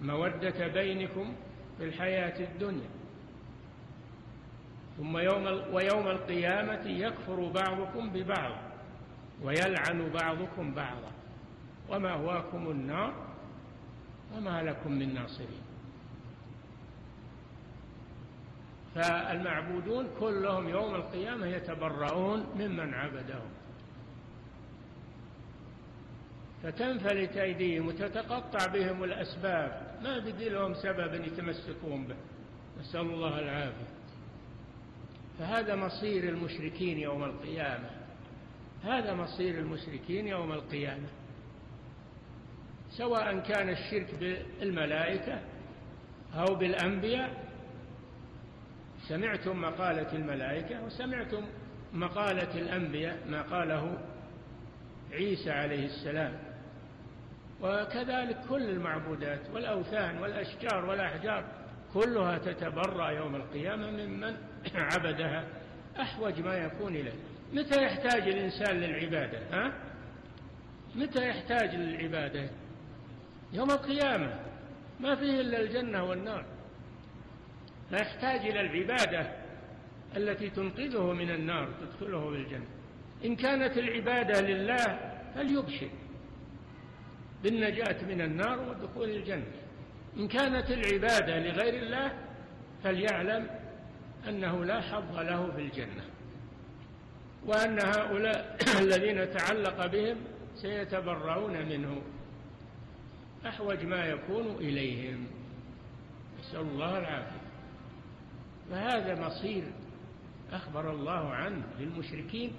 [0.02, 1.36] مودة بينكم
[1.78, 2.90] في الحياة الدنيا.
[4.98, 8.56] ثم يوم ويوم القيامة يكفر بعضكم ببعض
[9.42, 11.12] ويلعن بعضكم بعضا.
[11.90, 13.14] وما هواكم النار
[14.36, 15.64] وما لكم من ناصرين.
[18.96, 23.50] فالمعبودون كلهم يوم القيامة يتبرؤون ممن عبدهم.
[26.64, 29.98] فتنفلت أيديهم وتتقطع بهم الأسباب.
[30.04, 32.16] ما بدي لهم سبب يتمسكون به.
[32.80, 33.93] نسأل الله العافية.
[35.40, 37.90] فهذا مصير المشركين يوم القيامة.
[38.84, 41.08] هذا مصير المشركين يوم القيامة.
[42.98, 45.40] سواء كان الشرك بالملائكة
[46.36, 47.44] أو بالأنبياء
[49.08, 51.46] سمعتم مقالة الملائكة وسمعتم
[51.94, 53.98] مقالة الأنبياء ما قاله
[55.12, 56.34] عيسى عليه السلام.
[57.62, 61.46] وكذلك كل المعبودات والأوثان والأشجار والأحجار
[61.94, 64.38] كلها تتبرأ يوم القيامة ممن
[64.76, 65.48] عبدها
[66.00, 67.14] أحوج ما يكون إليه.
[67.54, 69.74] متى يحتاج الإنسان للعبادة؟ ها؟
[70.96, 72.50] متى يحتاج للعبادة؟
[73.54, 74.40] يوم القيامة.
[75.00, 76.46] ما فيه إلا الجنة والنار.
[77.92, 79.32] لا يحتاج إلى العبادة
[80.18, 82.68] التي تنقذه من النار تدخله بالجنة.
[83.26, 85.00] إن كانت العبادة لله
[85.36, 85.90] فليبشر
[87.44, 89.52] بالنجاة من النار ودخول الجنة.
[90.18, 92.12] إن كانت العبادة لغير الله
[92.84, 93.63] فليعلم
[94.30, 96.04] أنه لا حظ له في الجنة
[97.46, 100.18] وأن هؤلاء الذين تعلق بهم
[100.56, 102.02] سيتبرؤون منه.
[103.46, 105.28] أحوج ما يكون إليهم.
[106.40, 107.44] نسأل الله العافية.
[108.70, 109.64] فهذا مصير
[110.52, 112.54] أخبر الله عنه للمشركين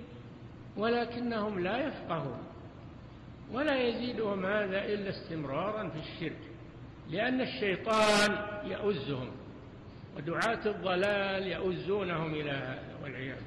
[0.76, 2.42] ولكنهم لا يفقهون
[3.52, 6.38] ولا يزيدهم هذا إلا استمرارا في الشرك
[7.10, 9.30] لأن الشيطان يؤزهم.
[10.16, 13.42] ودعاة الضلال يؤزونهم إلى هذا والعياذ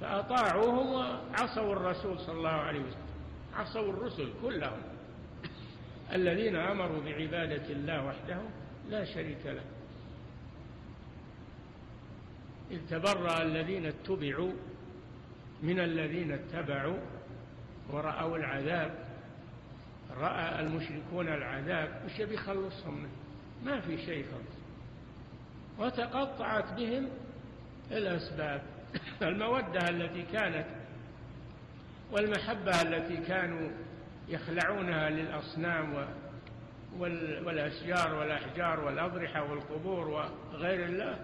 [0.00, 3.12] فأطاعوهم وعصوا الرسول صلى الله عليه وسلم.
[3.54, 4.82] عصوا الرسل كلهم.
[6.12, 8.38] الذين أمروا بعبادة الله وحده
[8.90, 9.64] لا شريك له.
[12.70, 14.52] إذ تبرأ الذين اتبعوا
[15.62, 16.98] من الذين اتبعوا
[17.90, 19.08] ورأوا العذاب.
[20.16, 22.02] رأى المشركون العذاب.
[22.06, 23.21] وش بيخلصهم منه؟
[23.64, 24.62] ما في شيء خلص
[25.78, 27.08] وتقطعت بهم
[27.90, 28.62] الأسباب.
[29.22, 30.66] المودة التي كانت
[32.12, 33.70] والمحبة التي كانوا
[34.28, 36.06] يخلعونها للأصنام
[37.44, 41.18] والأشجار والأحجار والأضرحة والقبور وغير الله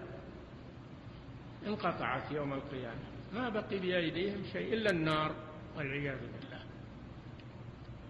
[1.67, 3.09] انقطعت يوم القيامة.
[3.33, 5.31] ما بقي بأيديهم شيء إلا النار
[5.77, 6.63] والعياذ بالله.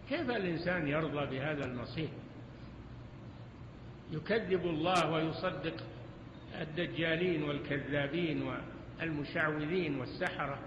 [0.09, 2.09] كيف الإنسان يرضى بهذا المصير؟
[4.11, 5.75] يكذب الله ويصدق
[6.61, 8.53] الدجالين والكذابين
[9.01, 10.59] والمشعوذين والسحرة.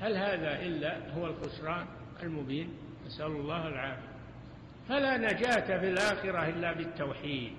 [0.00, 1.86] هل هذا إلا هو الخسران
[2.22, 2.70] المبين؟
[3.06, 4.16] نسأل الله العافية.
[4.88, 7.52] فلا نجاة في الآخرة إلا بالتوحيد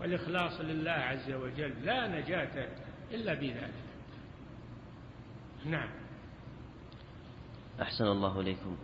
[0.00, 1.74] والإخلاص لله عز وجل.
[1.84, 2.68] لا نجاة
[3.12, 3.84] إلا بذلك.
[5.66, 5.88] نعم.
[7.82, 8.76] أحسن الله إليكم.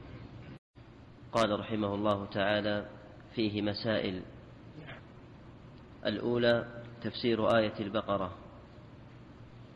[1.32, 2.86] قال رحمه الله تعالى
[3.34, 4.22] فيه مسائل.
[6.06, 8.38] الأولى تفسير آية البقرة.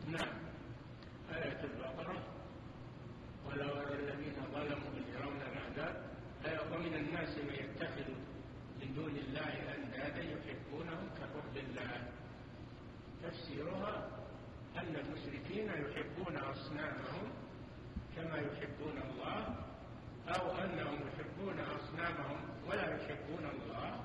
[0.08, 0.34] نعم.
[1.32, 2.16] آية البقرة.
[3.46, 6.04] ولو الذين ظلموا يرون العذاب
[6.72, 8.08] ومن الناس من يتخذ
[8.80, 12.08] من دون الله أندادا يحبونهم كحب الله.
[13.22, 14.08] تفسيرها
[14.76, 17.32] أن المشركين يحبون أصنامهم
[18.16, 19.56] كما يحبون الله
[20.28, 24.03] أو أنهم يحبون أصنامهم ولا يحبون الله.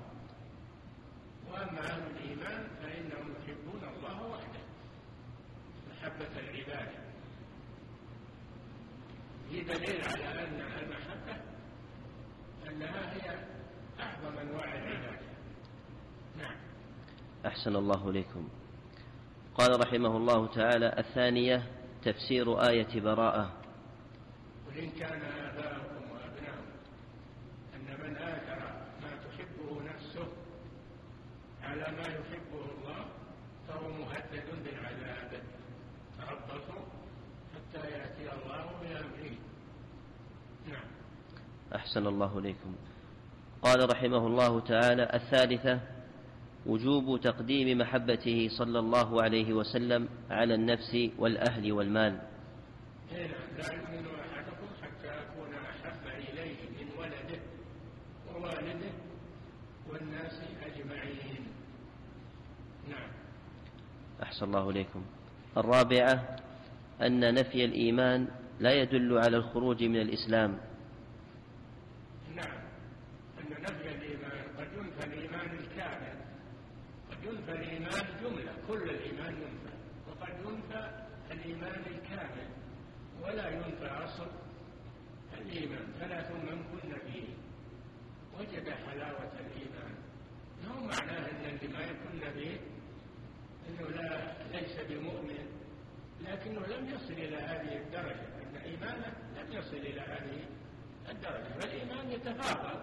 [1.52, 4.60] وأما أهل الإيمان فإنهم يحبون الله وحده
[5.92, 7.00] محبة العبادة
[9.50, 11.42] في دليل على أن المحبة
[12.70, 13.40] أنها هي
[14.00, 15.20] أعظم أنواع العبادة.
[16.38, 16.56] نعم.
[17.46, 18.50] أحسن الله إليكم.
[19.56, 21.68] قال رحمه الله تعالى الثانية
[22.04, 23.54] تفسير آية براءة.
[24.68, 26.80] قل إن كان آباؤكم وأبناؤكم
[27.76, 28.60] أن من آثر
[29.02, 30.28] ما تحبه نفسه
[31.80, 33.06] على ما يحبه الله
[33.68, 35.32] فهو مهدد بالعذاب
[36.18, 36.84] تربصوا
[37.56, 39.36] حتى يأتي الله بأمره.
[40.68, 40.88] نعم.
[41.76, 42.76] أحسن الله إليكم.
[43.62, 45.80] قال رحمه الله تعالى الثالثة
[46.66, 52.20] وجوب تقديم محبته صلى الله عليه وسلم على النفس والأهل والمال.
[53.12, 53.20] لا
[53.74, 57.42] يؤمن أحدكم حتى أكون أحب إليه من ولده
[58.36, 58.92] ووالده
[59.90, 61.46] والناس أجمعين
[62.90, 63.10] نعم
[64.30, 65.02] أحسن الله إليكم.
[65.58, 66.38] الرابعة
[67.02, 68.28] أن نفي الإيمان
[68.60, 70.52] لا يدل على الخروج من الإسلام.
[72.36, 72.58] نعم.
[73.40, 76.16] أن نفي الإيمان قد ينفى الإيمان الكامل.
[77.12, 78.54] قد ينفى الإيمان جملة.
[78.68, 79.74] كل الإيمان ينفى.
[80.10, 80.82] وقد ينفى
[81.32, 82.48] الإيمان الكامل.
[83.24, 84.28] ولا ينفى أصل
[85.42, 85.86] الإيمان.
[86.00, 87.30] ثلاث من كن فيه.
[88.40, 89.94] وجد حلاوة الإيمان.
[90.64, 92.79] ما هو معناه أن اللي ما يكون فيه.
[93.70, 95.46] أنه لا ليس بمؤمن
[96.22, 98.26] لكنه لم يصل إلى هذه الدرجة.
[98.42, 100.40] أن إيمانه لم يصل إلى هذه
[101.10, 101.60] الدرجة.
[101.60, 102.80] فالإيمان يتفاضل.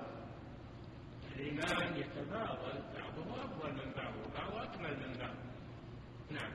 [1.36, 2.78] الإيمان يتفاضل.
[2.94, 5.34] بعضه أفضل من بعض وبعضه أكمل من بعض
[6.30, 6.50] نعم.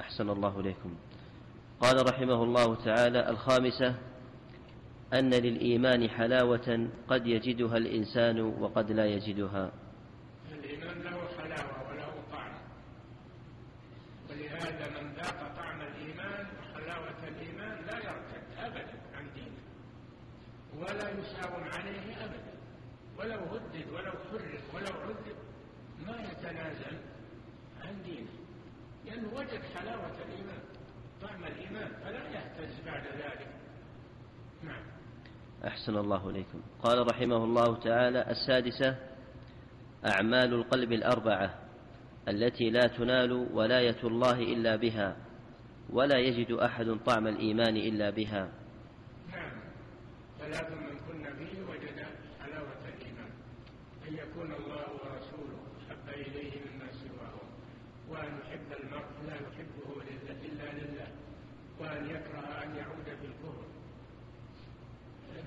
[0.00, 0.94] أحسن الله إليكم.
[1.80, 3.94] قال رحمه الله تعالى الخامسة
[5.14, 9.72] أن للإيمان حلاوة قد يجدها الإنسان وقد لا يجدها
[10.52, 12.52] الإيمان له حلاوة وله طعم
[14.30, 19.62] ولهذا من ذاق طعم الإيمان وحلاوة الإيمان لا يرتد أبدا عن دينه
[20.78, 22.52] ولا يساوم عليه أبدا
[23.18, 25.36] ولو هدد ولو حرق ولو عذب
[26.06, 26.16] ما
[26.48, 26.98] يتنازل
[27.84, 28.28] عن دينه.
[29.06, 30.60] لأنه وجد حلاوة الإيمان
[31.22, 33.48] طعم الإيمان فلا يهتز بعد ذلك.
[34.62, 34.82] نعم.
[35.66, 36.60] أحسن الله إليكم.
[36.82, 38.96] قال رحمه الله تعالى السادسة
[40.06, 41.54] أعمال القلب الأربعة
[42.28, 45.16] التي لا تنال ولاية الله إلا بها
[45.90, 48.48] ولا يجد أحد طعم الإيمان إلا بها.
[49.32, 49.50] نعم.
[50.38, 52.06] ثلاث من كن فيه وجد
[52.40, 53.30] حلاوة الإيمان
[54.08, 57.34] أن يكون الله ورسوله أحب إليه مما سواه
[58.08, 60.02] وأن يحب المرء لا يحبه
[60.44, 61.08] إلا لله
[61.80, 63.68] وأن يكره أن يعود في الكفر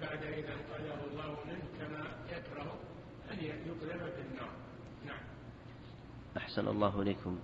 [0.01, 2.79] بعد إذا انقذه الله منه كما يكره
[3.31, 4.51] أن يقذف في النار
[5.05, 5.23] نعم
[6.51, 7.39] أحسن الله إليكم.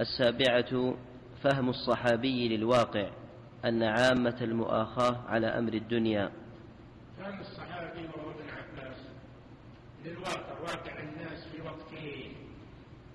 [0.00, 0.94] السابعة
[1.42, 3.10] فهم الصحابي للواقع
[3.64, 6.32] أن عامة المؤاخاة على أمر الدنيا.
[7.18, 8.96] فهم الصحابي وهو ابن عباس
[10.04, 12.32] للواقع واقع الناس في وقته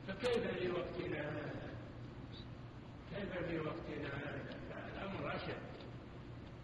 [0.08, 1.70] فكيف في وقتنا هذا؟
[3.16, 4.56] كيف في وقتنا هذا؟
[4.98, 5.62] الأمر أشد.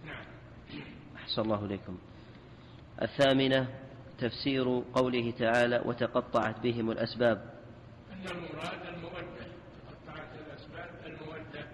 [0.06, 0.26] نعم.
[1.16, 1.98] أحسن الله إليكم.
[3.02, 3.68] الثامنة
[4.20, 7.57] تفسير قوله تعالى وتقطعت بهم الأسباب.
[8.32, 9.48] المراد المودة
[9.88, 11.66] تقطعت الأسباب المودة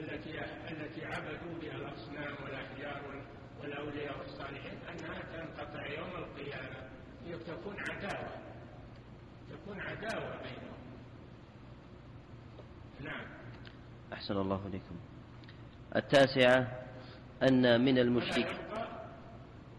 [0.00, 3.02] التي التي عبدوا بها الأصنام والأحجار
[3.60, 6.90] والأولياء والصالحين أنها تنقطع يوم القيامة.
[7.46, 8.30] تكون عداوة
[9.50, 10.80] تكون عداوة بينهم.
[13.00, 13.24] نعم.
[14.12, 14.96] أحسن الله إليكم.
[15.96, 16.82] التاسعة
[17.42, 18.60] أن من المشرك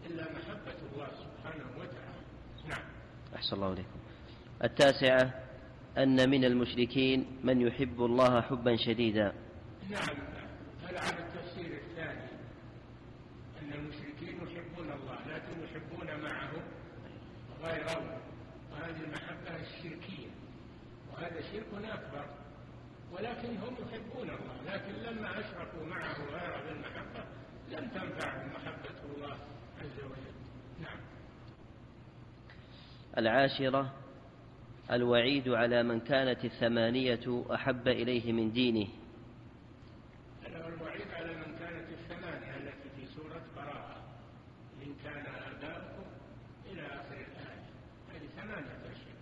[0.06, 2.22] إلا محبة الله سبحانه وتعالى.
[2.68, 2.84] نعم.
[3.36, 3.98] أحسن الله إليكم.
[4.64, 5.34] التاسعة
[5.98, 9.32] أن من المشركين من يحب الله حبا شديدا.
[9.90, 10.16] نعم
[10.82, 12.28] هذا على التفسير الثاني.
[13.62, 16.52] أن المشركين يحبون الله لكن يحبون معه
[17.62, 18.20] غيره
[18.72, 20.28] وهذه المحبة الشركية.
[21.12, 22.26] وهذا شرك أكبر.
[23.12, 27.24] ولكن هم يحبون الله لكن لما أشركوا معه غيره بالمحبة
[27.70, 29.36] لم تنفعهم محبة الله
[29.80, 30.34] عز وجل.
[30.80, 30.98] نعم.
[33.18, 34.01] العاشرة
[34.92, 38.88] الوعيد على من كانت الثمانية أحب إليه من دينه.
[40.46, 43.96] الوعيد على من كانت الثمانية التي في سورة براءة
[44.82, 46.04] إن كان آباؤكم
[46.72, 47.64] إلى آخر الآية.
[48.12, 49.16] هذه ثمانية أشياء.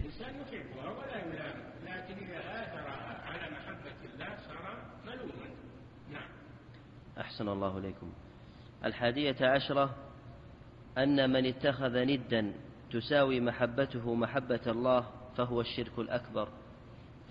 [0.00, 4.76] الإنسان يحبها ولا يلام لكن إذا آثرها على محبة الله صار
[5.06, 5.46] ملوما.
[6.12, 6.28] نعم.
[7.18, 8.12] أحسن الله إليكم.
[8.84, 9.96] الحادية عشرة
[10.98, 16.48] أن من اتخذ ندا تساوي محبته محبة الله فهو الشرك الأكبر.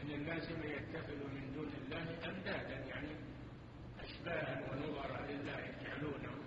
[0.04, 3.08] أن الناس من يتخذ من دون الله أندادا يعني
[4.04, 6.40] أشباها ونظرا لله يجعلونهم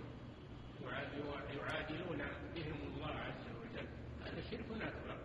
[1.57, 2.21] يعادلون
[2.55, 3.87] بهم الله عز وجل.
[4.25, 5.17] هذا شرك أكبر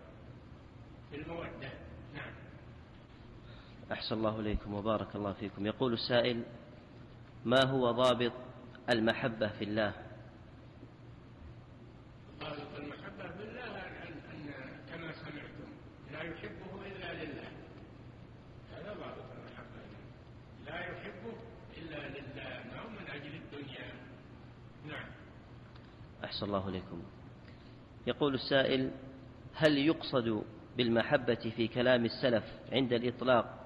[1.11, 1.71] في المودة.
[2.15, 2.33] نعم.
[3.93, 5.67] أحسن الله إليكم وبارك الله فيكم.
[5.67, 6.43] يقول السائل
[7.45, 8.33] ما هو ضابط
[8.91, 9.93] المحبة في الله
[12.41, 14.53] ضابط المحبة في الله أن, أن
[14.89, 15.69] كما سمعتم
[16.13, 17.49] لا يحبه إلا لله
[18.73, 19.81] هذا ضابط المحبة
[20.67, 21.35] لا يحبه
[21.79, 23.93] إلا لله ما هو من أجل الدنيا
[24.89, 25.09] نعم
[26.39, 27.03] أحسن الله إليكم
[28.07, 28.91] يقول السائل
[29.55, 30.43] هل يقصد
[30.77, 33.65] بالمحبة في كلام السلف عند الإطلاق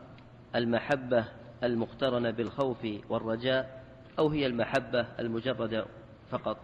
[0.54, 1.24] المحبة
[1.62, 3.84] المقترنة بالخوف والرجاء
[4.18, 5.86] أو هي المحبة المجردة
[6.30, 6.56] فقط؟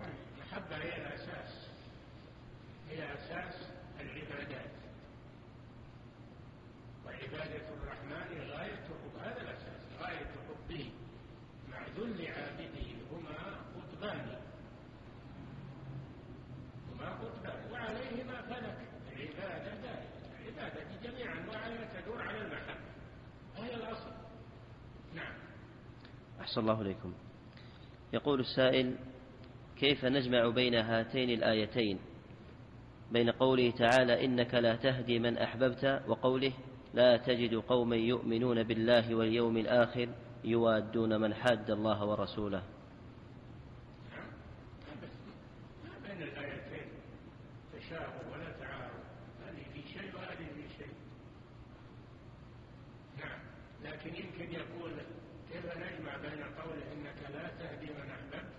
[26.48, 27.12] أحسن الله إليكم.
[28.12, 28.96] يقول السائل
[29.76, 31.98] كيف نجمع بين هاتين الآيتين؟
[33.12, 36.52] بين قوله تعالى إنك لا تهدي من أحببت وقوله
[36.94, 40.08] لا تجد قوما يؤمنون بالله واليوم الآخر
[40.44, 42.62] يوادون من حاد الله ورسوله
[45.84, 46.88] ما بين الآيتين
[47.72, 49.00] تشابه ولا تعارض
[49.44, 50.94] هذه في شيء وهذه في شيء
[53.18, 53.38] نعم
[53.84, 54.92] لكن يمكن يقول
[55.52, 58.52] كيف نجمع بين قوله إنك لا تهدي من أحببت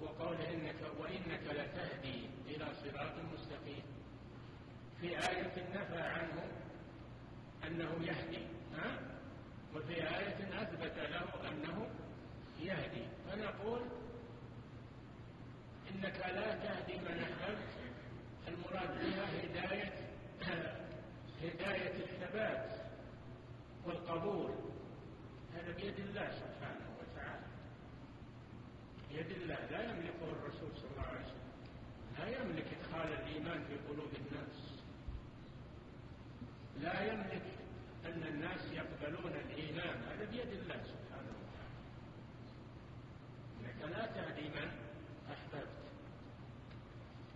[0.00, 3.84] وقوله إنك وإنك لتهدي إلى صراط مستقيم
[5.04, 6.42] في آية نفى عنه
[7.66, 8.46] أنه يهدي
[8.76, 8.98] ها؟
[9.74, 11.88] وفي آية أثبت له أنه
[12.60, 13.06] يهدي.
[13.28, 13.80] فنقول
[15.90, 17.74] إنك لا تهدي من أحببت.
[18.48, 19.92] المراد بها هداية
[21.42, 22.70] هداية الثبات
[23.86, 24.50] والقبول.
[25.54, 27.46] هذا بيد الله سبحانه وتعالى.
[29.12, 29.58] بيد الله.
[29.70, 31.44] لا يملكه الرسول صلى الله عليه وسلم.
[32.18, 34.63] لا يملك إدخال الإيمان في قلوب الناس.
[36.82, 37.42] لا يملك
[38.06, 40.02] أن الناس يقبلون الإيمان.
[40.08, 41.78] هذا بيد الله سبحانه وتعالى.
[43.60, 44.68] إنك لا تهدي من
[45.32, 45.68] أحببت.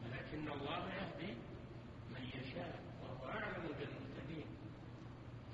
[0.04, 1.34] ولكن الله يهدي
[2.10, 4.46] من يشاء وهو أعلم بالمهتدين.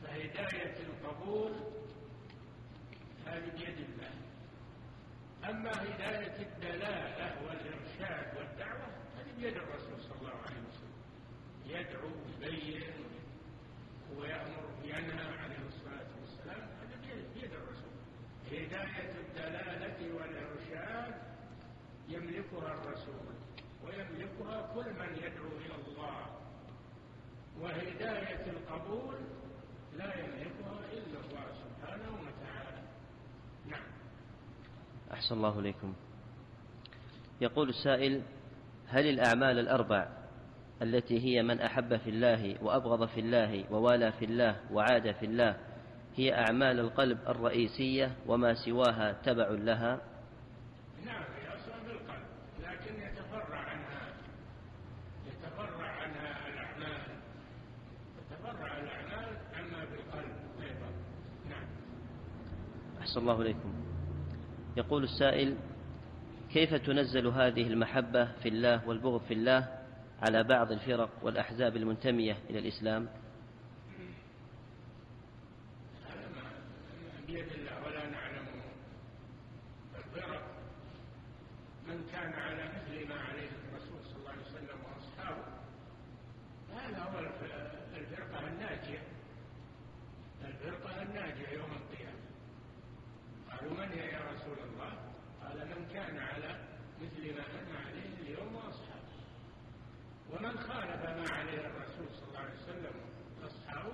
[0.02, 1.52] فهداية القبول
[3.26, 4.14] هذه بيد الله.
[5.50, 8.86] أما هداية الدلالة والإرشاد والدعوة
[9.18, 10.94] هذه بيد الرسول صلى الله عليه وسلم.
[11.66, 12.10] يدعو
[12.42, 13.13] يبين
[14.18, 16.96] ويأمر ينهى عليه الصلاة والسلام هذا
[17.34, 17.94] بيد الرسول.
[18.46, 21.14] هداية الدلالة والإرشاد
[22.08, 23.34] يملكها الرسول
[23.84, 26.26] ويملكها كل من يدعو إلى الله.
[27.60, 29.16] وهداية القبول
[29.96, 32.82] لا يملكها إلا الله سبحانه وتعالى.
[33.66, 33.86] نعم.
[35.12, 35.94] أحسن الله إليكم.
[37.40, 38.22] يقول السائل
[38.88, 40.23] هل الأعمال الأربع
[40.82, 45.56] التي هي من أحب في الله وأبغض في الله ووالى في الله وعاد في الله
[46.16, 50.00] هي أعمال القلب الرئيسية وما سواها تبع لها.
[51.06, 52.24] نعم هي أصلا بالقلب
[52.62, 54.02] لكن يتفرع عنها
[55.26, 57.00] يتفرع عنها الأعمال
[58.18, 60.88] يتفرع الأعمال عما بالقلب أيضا.
[61.50, 61.66] نعم.
[63.00, 63.74] أحسن الله إليكم.
[64.76, 65.56] يقول السائل
[66.52, 69.83] كيف تنزل هذه المحبة في الله والبغض في الله؟
[70.22, 73.08] على بعض الفرق والأحزاب المنتمية إلى الإسلام
[76.06, 76.50] هذا ما
[77.26, 78.46] بيد الله ولا نعلم
[79.96, 80.42] الفرق
[81.88, 85.44] من كان على مثل ما عليه الرسول صلى الله عليه وسلم واصحابه
[86.74, 87.18] هذا هو
[87.96, 89.02] الفرقه الناجيه
[90.44, 92.24] الفرقه الناجيه يوم القيامه
[93.50, 94.92] قالوا من هي يا رسول الله
[95.42, 96.58] قال من كان على
[97.02, 99.14] مثل ما أنا عليه اليوم واصحابه
[100.30, 102.94] ومن خالف ما عليه الرسول صلى الله عليه وسلم
[103.42, 103.92] واصحابه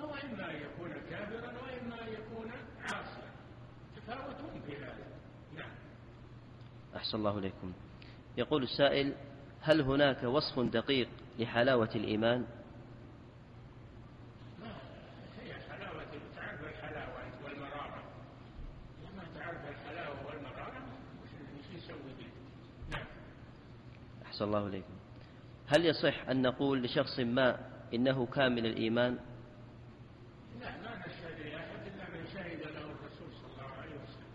[0.00, 2.50] أو اما ان يكون كافرا واما ان يكون
[2.82, 3.30] عاصيا
[3.96, 5.06] تفاوتون في هذا
[5.54, 5.70] نعم
[6.96, 7.72] أحسن الله إليكم
[8.60, 9.12] يقول السائل
[9.60, 11.08] هل هناك وصف دقيق
[11.38, 12.44] لحلاوة الإيمان؟
[24.26, 24.92] أحسن الله إليكم.
[25.66, 27.58] هل يصح أن نقول لشخص ما
[27.94, 29.18] إنه كامل الإيمان
[30.60, 34.30] لا ما نشهد لأحد إلا من شهد له الرسول صلى الله عليه وسلم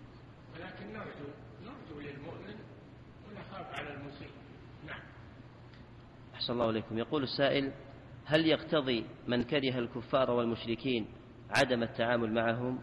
[0.55, 1.29] ولكن نرجو
[1.65, 2.55] نرجو للمؤمن
[3.27, 4.29] ونخاف على المسيء
[4.87, 5.01] نعم
[6.45, 7.71] أحسن الله إليكم يقول السائل
[8.25, 11.07] هل يقتضي من كره الكفار والمشركين
[11.49, 12.81] عدم التعامل معهم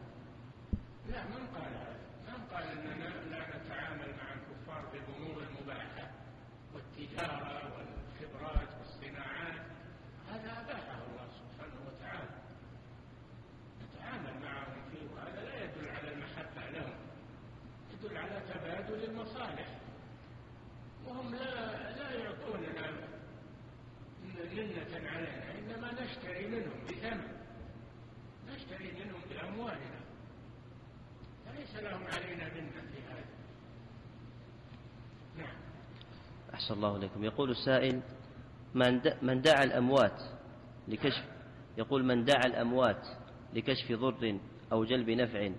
[1.08, 6.10] لا من قال هذا من قال اننا لا نتعامل مع الكفار بالامور المباحه
[6.74, 9.60] والتجاره والخبرات والصناعات
[10.30, 12.28] هذا اباحه الله سبحانه وتعالى
[13.82, 16.94] نتعامل معهم فيه وهذا لا يدل على المحبه لهم
[17.92, 19.78] يدل على تبادل المصالح
[21.06, 23.12] وهم لا لا يعطوننا
[24.56, 27.28] منة علينا انما نشتري منهم بثمن
[28.48, 30.00] نشتري منهم باموالنا
[31.46, 33.24] فليس لهم علينا منة في هذا
[35.36, 35.56] نعم
[36.54, 38.00] أحسن الله إليكم يقول السائل
[38.74, 40.22] من من دعا الأموات
[40.88, 41.24] لكشف
[41.78, 43.06] يقول من دعا الأموات
[43.54, 44.38] لكشف ضر
[44.72, 45.50] أو جلب نفع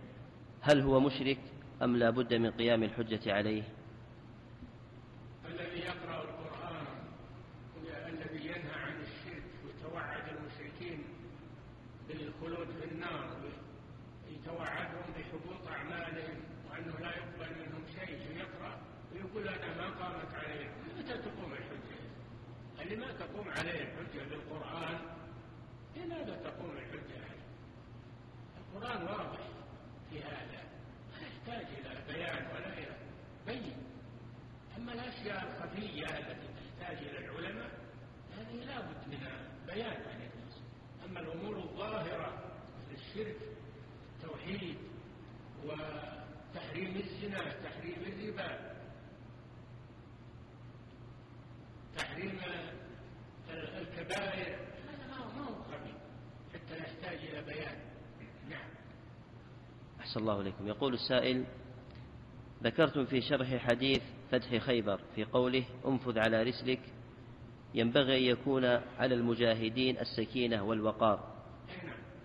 [0.61, 1.39] هل هو مشرك
[1.83, 3.63] أم لا بد من قيام الحجة عليه
[5.45, 6.85] الذي يقرأ القرآن
[8.07, 11.03] الذي ينهى عن الشرك ويتوعد المشركين
[12.07, 13.33] بالخلود في النار
[14.31, 16.37] يتوعدهم بحبوط أعمالهم
[16.69, 18.77] وأنه لا يقبل منهم شيء يجي يقرأ
[19.13, 20.69] ويقول أنا ما قامت عليه
[20.99, 21.99] متى تقوم الحجة
[22.93, 24.99] اللي ما تقوم عليه الحجة بالقرآن
[25.95, 27.43] لماذا تقوم الحجة عليه؟
[28.57, 29.39] القرآن واضح
[30.09, 30.63] في هذا
[31.11, 32.95] لا يحتاج إلى بيان ولا إلى
[33.47, 33.73] بين
[34.77, 36.47] أما الأشياء الخفية التي
[36.79, 37.71] تحتاج إلى العلماء
[38.37, 39.27] هذه لابد من
[39.67, 40.61] بيان عن الناس.
[41.05, 43.37] أما الأمور الظاهرة مثل الشرك
[44.15, 44.77] التوحيد
[45.65, 48.73] وتحريم الزنا تحريم الربا
[51.97, 52.39] تحريم
[54.19, 54.57] هذا
[55.09, 55.93] ما هو خفي
[56.53, 57.75] حتى يحتاج إلى بيان
[58.49, 58.69] نعم
[59.99, 60.67] أحسن الله إليكم.
[60.67, 61.45] يقول السائل
[62.63, 64.01] ذكرتم في شرح حديث
[64.31, 66.79] فتح خيبر في قوله انفذ على رسلك.
[67.73, 68.65] ينبغي أن يكون
[68.99, 71.33] على المجاهدين السكينة والوقار.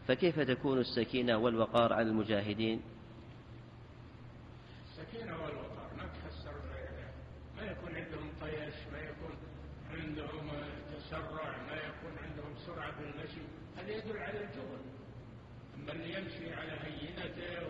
[0.08, 2.80] فكيف تكون السكينة والوقار على المجاهدين
[4.90, 6.54] السكينة والوقار ما تفسر
[7.56, 9.36] ما يكون عندهم طيش ما يكون
[9.90, 10.50] عندهم
[10.96, 13.40] تسرع ما يكون عندهم سرعة في المشي
[13.76, 14.80] هذا يدل على الجبن
[15.76, 17.68] أما اللي يمشي على هينته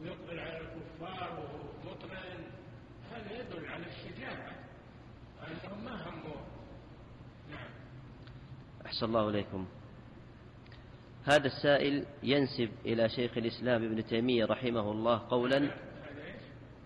[0.00, 0.58] ويقبل على
[3.12, 4.52] هذا يدل على الشجاعة
[5.48, 6.36] أنهم ما هموا.
[7.50, 7.68] نعم.
[8.86, 9.66] أحسن الله إليكم.
[11.24, 15.70] هذا السائل ينسب إلى شيخ الإسلام ابن تيمية رحمه الله قولا؟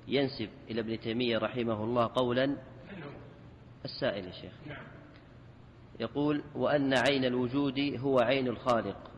[0.09, 2.57] ينسب إلى ابن تيمية رحمه الله قولا؟
[3.85, 4.53] السائل يا شيخ.
[4.67, 4.87] نعم.
[6.01, 9.11] يقول وأن عين الوجود هو عين الخالق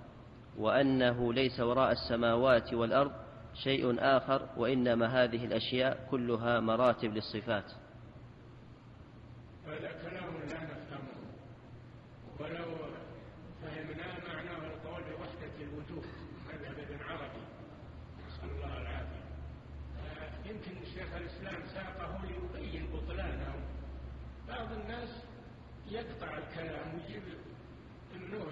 [0.58, 3.27] وأنه ليس وراء السماوات والأرض
[3.64, 7.72] شيء آخر وإنما هذه الأشياء كلها مراتب للصفات.
[9.66, 11.18] هذا كلام لا نفهمه.
[12.40, 12.76] ولو
[13.62, 16.06] فهمناه معناه القول بوحدة الوجود
[16.48, 17.42] مذهب ابن عربي.
[18.28, 19.24] نسأل الله العافية.
[19.98, 23.54] آه، يمكن شيخ الإسلام ساقه ليبين بطلانه.
[24.48, 25.24] بعض الناس
[25.86, 27.22] يقطع الكلام ويجيب
[28.14, 28.44] إنه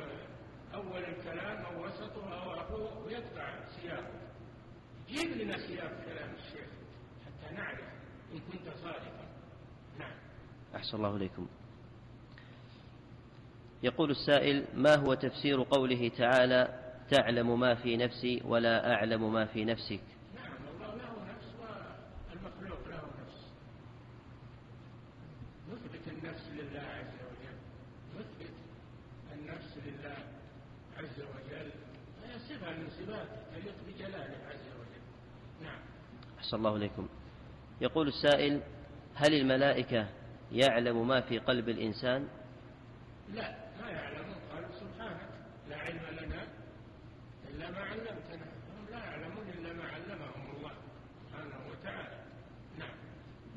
[0.75, 4.26] أول الكلام أو وسطه أو اخره ويقطع سياقه.
[5.09, 6.69] جيب لنا سياق كلام الشيخ
[7.27, 7.81] حتى نعرف
[8.33, 9.27] إن كنت صادقا.
[9.99, 10.11] نعم.
[10.77, 11.47] أحسن الله إليكم.
[13.83, 19.65] يقول السائل ما هو تفسير قوله تعالى تعلم ما في نفسي ولا أعلم ما في
[19.65, 20.01] نفسك
[20.35, 21.49] نعم الله له نفس
[22.31, 23.39] والمخلوق له نفس
[25.71, 27.57] نثبت النفس لله عز وجل
[28.19, 28.55] نثبت
[29.33, 30.17] النفس لله
[30.99, 31.71] عز وجل
[32.25, 35.03] هي صفة من صفاته تليق بجلاله عز وجل
[35.63, 35.79] نعم
[36.47, 37.09] أحسن الله إليكم.
[37.81, 38.61] يقول السائل
[39.15, 40.07] هل الملائكة
[40.53, 42.29] يعلم ما في قلب الإنسان؟
[43.35, 45.29] لا ما يعلم قال سبحانك
[45.71, 46.43] لا علم لنا
[47.51, 48.47] إلا ما علمتنا.
[48.79, 50.73] هم لا يعلمون إلا ما علمهم الله
[51.27, 52.19] سبحانه وتعالى.
[52.79, 52.95] نعم.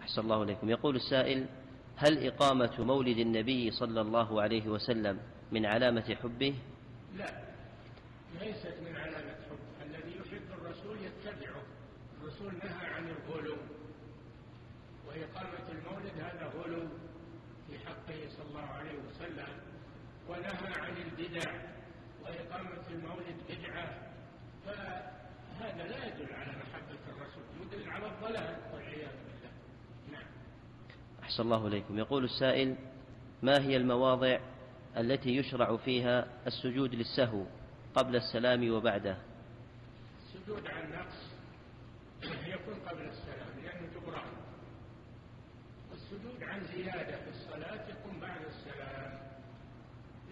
[0.02, 0.70] أحسن الله إليكم.
[0.70, 1.46] يقول السائل
[1.96, 5.20] هل إقامة مولد النبي صلى الله عليه وسلم
[5.52, 6.56] من علامة حبه؟
[7.18, 7.30] لا
[8.42, 11.62] ليست من علامة حب الذي يحب الرسول يتبعه
[12.40, 13.58] الرسول نهى عن الغلو.
[15.08, 16.88] وإقامة المولد هذا غلو
[17.68, 19.48] في حقه صلى الله عليه وسلم.
[20.30, 21.52] ونهى عن البدع
[22.24, 23.90] وإقامة المولد بدعة.
[24.66, 29.52] فهذا لا يدل على محبة الرسول يدل على الضلال والعياذ بالله.
[30.12, 30.28] نعم.
[31.24, 31.98] أحسن الله إليكم.
[32.00, 32.76] يقول السائل
[33.44, 34.40] ما هي المواضع
[34.98, 37.46] التي يشرع فيها السجود للسهو
[37.96, 39.18] قبل السلام وبعده؟
[40.24, 41.29] السجود عن النقص.
[42.24, 44.32] يكون قبل السلام لأنه جبران
[45.92, 49.20] والسجود عن زيادة في الصلاة يكون بعد السلام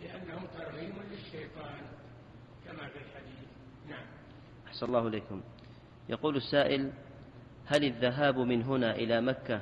[0.01, 1.81] لأنه ترغيم للشيطان
[2.65, 3.47] كما في الحديث.
[3.89, 4.05] نعم.
[4.67, 5.41] أحسن الله إليكم.
[6.09, 6.91] يقول السائل
[7.65, 9.61] هل الذهاب من هنا إلى مكة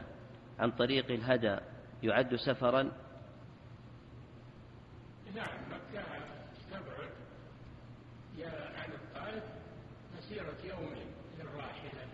[0.60, 1.58] عن طريق الهدى
[2.04, 2.92] يعد سفرا؟
[5.36, 6.04] نعم مكة
[6.72, 7.10] تبعد
[8.38, 9.44] يا عن الطائف
[10.66, 11.08] مسيرة يومين
[11.40, 12.08] للراحلة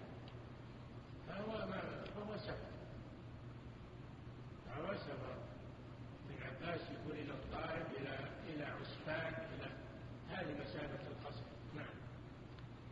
[1.28, 1.82] فهو ما
[2.16, 2.72] فهو سفر.
[4.66, 5.34] فهو سفر.
[6.30, 9.68] ابن عباس يقول إلى الطائف إلى إلى عسفان إلى
[10.30, 11.44] هذه مسافة القصر.
[11.76, 11.86] نعم.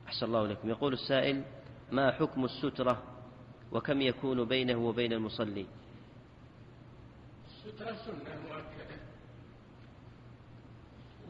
[0.08, 0.70] أحسن الله إليكم.
[0.70, 1.44] يقول السائل
[1.92, 3.04] ما حكم السترة؟
[3.72, 5.66] وكم يكون بينه وبين المصلي؟
[7.48, 9.00] السترة سنة مؤكدة.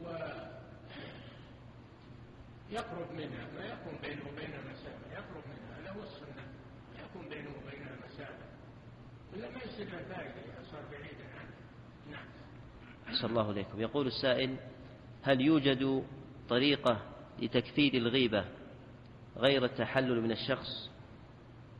[0.04, 0.39] و
[2.70, 6.44] يقرب منها ما يكون بينه وبينها مسافة يقرب منها هذا هو السنة
[6.94, 8.44] ما يكون بينه وبينها مسافة
[9.34, 11.50] إلا ما يصير له فائدة إذا صار بعيدا عنه.
[12.10, 12.24] نعم.
[13.08, 13.80] أحسن الله إليكم.
[13.80, 14.56] يقول السائل
[15.22, 16.04] هل يوجد
[16.48, 17.00] طريقة
[17.38, 18.44] لتكثير الغيبة
[19.36, 20.90] غير التحلل من الشخص؟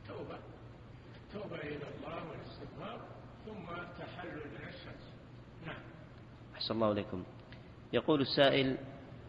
[0.09, 0.39] توبة.
[1.17, 3.01] التوبة إلى الله والاستغفار
[3.47, 5.13] ثم التحلل من الشخص.
[5.67, 5.83] نعم.
[6.55, 7.25] أحسن الله إليكم.
[7.93, 8.79] يقول السائل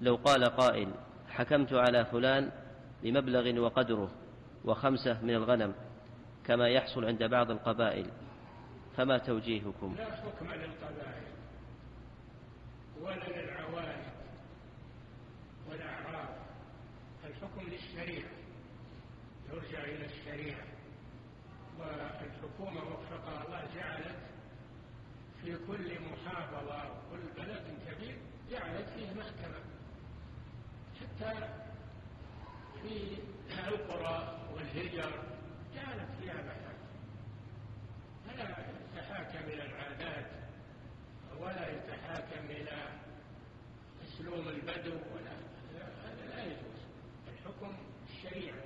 [0.01, 0.93] لو قال قائل
[1.32, 2.51] حكمت على فلان
[3.03, 4.11] بمبلغ وقدره
[4.65, 5.73] وخمسة من الغنم
[6.45, 8.11] كما يحصل عند بعض القبائل
[8.97, 11.23] فما توجيهكم؟ لا حكم للقبائل
[13.01, 14.03] ولا للعوائد
[15.69, 16.29] والأعراف
[17.25, 18.29] الحكم للشريعة
[19.53, 20.63] يرجع إلى الشريعة.
[21.79, 24.15] والحكومة وفقها الله جعلت
[25.41, 28.15] في كل محافظة وكل بلد كبير
[28.51, 29.61] جعلت فيه محكمة.
[31.22, 31.47] حتى
[32.82, 33.17] في
[33.67, 35.24] القرى والهجر
[35.76, 36.88] جعلت فيها محاكم.
[38.28, 38.49] فلا
[38.95, 40.26] يتحاكم إلى العادات
[41.39, 42.89] ولا يتحاكم إلى
[44.03, 45.34] أسلوب البدو ولا
[46.05, 46.80] هذا لا يجوز.
[47.28, 47.74] الحكم
[48.09, 48.63] الشريعة.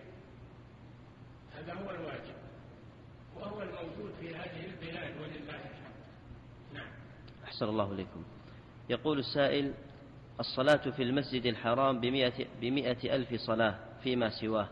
[1.56, 2.36] هذا هو الواجب.
[3.36, 5.96] وهو الموجود في هذه البلاد ولله الحمد.
[6.74, 6.88] نعم.
[7.44, 8.24] أحسن الله إليكم.
[8.90, 9.74] يقول السائل
[10.40, 14.70] الصلاة في المسجد الحرام بمئة, بمئة ألف صلاة فيما سواه.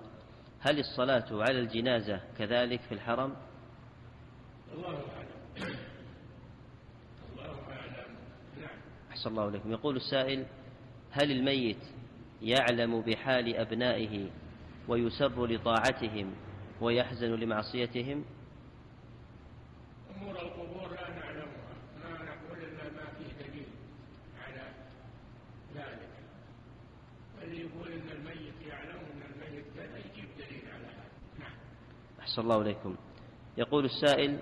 [0.60, 3.36] هل الصلاة على الجنازة كذلك في الحرم؟
[4.74, 5.76] الله أعلم.
[7.32, 8.16] الله أعلم.
[8.62, 8.70] نعم.
[9.12, 9.72] أحسن الله إليكم.
[9.72, 10.46] يقول السائل
[11.12, 11.78] هل الميت
[12.42, 14.30] يعلم بحال أبنائه
[14.88, 16.34] ويسر لطاعتهم
[16.82, 18.26] ويحزن لمعصيتهم؟
[20.18, 23.66] أمور القبور لا نعلمها ما نقول إلا ما فيه دليل
[24.48, 24.62] على
[25.76, 26.10] ذلك
[27.44, 31.04] اللي يقول إن الميت يعلم إن الميت كذا يجيب دليل على هذا
[31.40, 31.56] نعم
[32.34, 32.96] أحسن الله إليكم
[33.58, 34.40] يقول السائل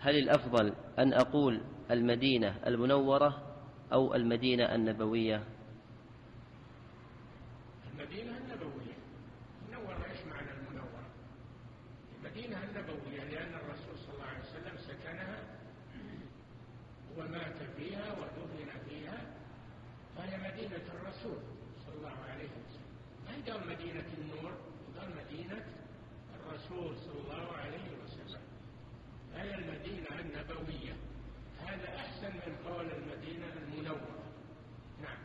[0.00, 1.60] هل الأفضل أن أقول
[1.90, 3.42] المدينة المنورة
[3.92, 5.44] أو المدينة النبوية
[7.92, 8.96] المدينة النبوية
[9.68, 11.04] منورة إيش معنى المنورة
[12.18, 15.38] المدينة النبوية لأن الرسول صلى الله عليه وسلم سكنها
[17.18, 19.20] ومات فيها ودفن فيها
[20.16, 21.38] فهي مدينة الرسول
[21.86, 22.88] صلى الله عليه وسلم
[23.26, 24.52] ما قال مدينة النور
[24.98, 25.78] قال مدينة
[26.48, 28.40] الرسول صلى الله عليه وسلم
[29.34, 30.96] هي المدينة النبوية
[31.58, 34.22] هذا أحسن من قول المدينة المنورة
[35.02, 35.18] نعم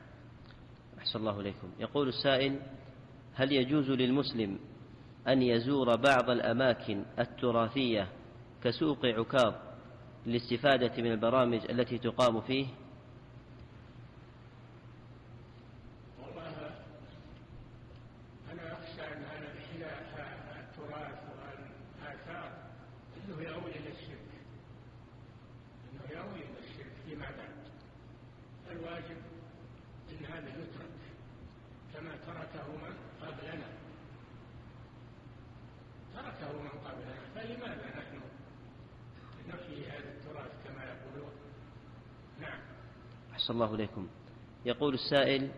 [1.13, 2.59] أحسن الله إليكم يقول السائل
[3.33, 4.59] هل يجوز للمسلم
[5.27, 8.07] أن يزور بعض الأماكن التراثية
[8.63, 9.53] كسوق عكاظ
[10.25, 12.65] للاستفادة من البرامج التي تقام فيه
[16.19, 16.71] والله
[18.51, 20.03] أنا أخشى أن هذا الإحياء
[20.59, 22.51] التراث والآثار
[23.17, 24.29] أنه يؤول إلى الشرك
[25.91, 27.53] أنه يؤول إلى الشرك فيما بعد
[28.71, 29.17] الواجب
[30.11, 30.93] أن هذا يترك
[31.93, 33.67] كما تركه من قبلنا
[36.13, 38.19] تركه من قبلنا فلماذا نحن
[39.49, 41.31] نحيي هذا التراث كما يقولون
[42.39, 42.59] نعم
[43.43, 44.07] أحسن الله إليكم.
[44.65, 45.51] يقول السائل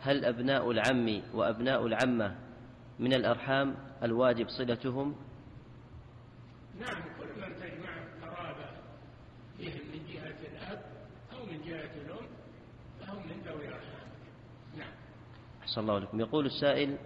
[0.00, 2.36] هل أبناء العم وأبناء العمة
[2.98, 5.16] من الأرحام الواجب صلتهم؟
[6.80, 8.68] نعم كل من تجمع قرابة
[9.58, 10.82] بهم من جهة الأب
[11.32, 12.26] أو من جهة الأم
[13.00, 14.08] فهم من ذوي الأرحام.
[14.78, 14.92] نعم.
[15.62, 16.96] أحسن الله لكم يقول السائل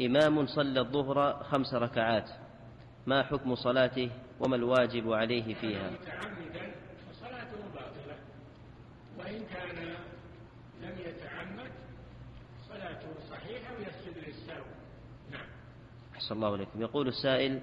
[0.00, 2.30] إمام صلى الظهر خمس ركعات
[3.06, 6.70] ما حكم صلاته وما الواجب عليه فيها متعمدا
[7.10, 8.16] فصلاته باطلة
[9.18, 9.76] وإن كان
[10.82, 11.70] لم يتعمد
[12.68, 14.64] صلاته صحيحة ويسجد للسهو
[15.30, 15.46] نعم
[16.30, 17.60] أحسن الله عليكم يقول السائل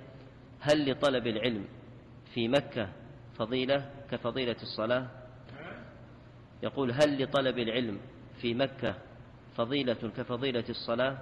[0.59, 1.65] هل لطلب العلم
[2.33, 2.89] في مكة
[3.37, 5.07] فضيلة كفضيلة الصلاة؟
[6.63, 7.99] يقول هل لطلب العلم
[8.41, 8.95] في مكة
[9.57, 11.17] فضيلة كفضيلة الصلاة؟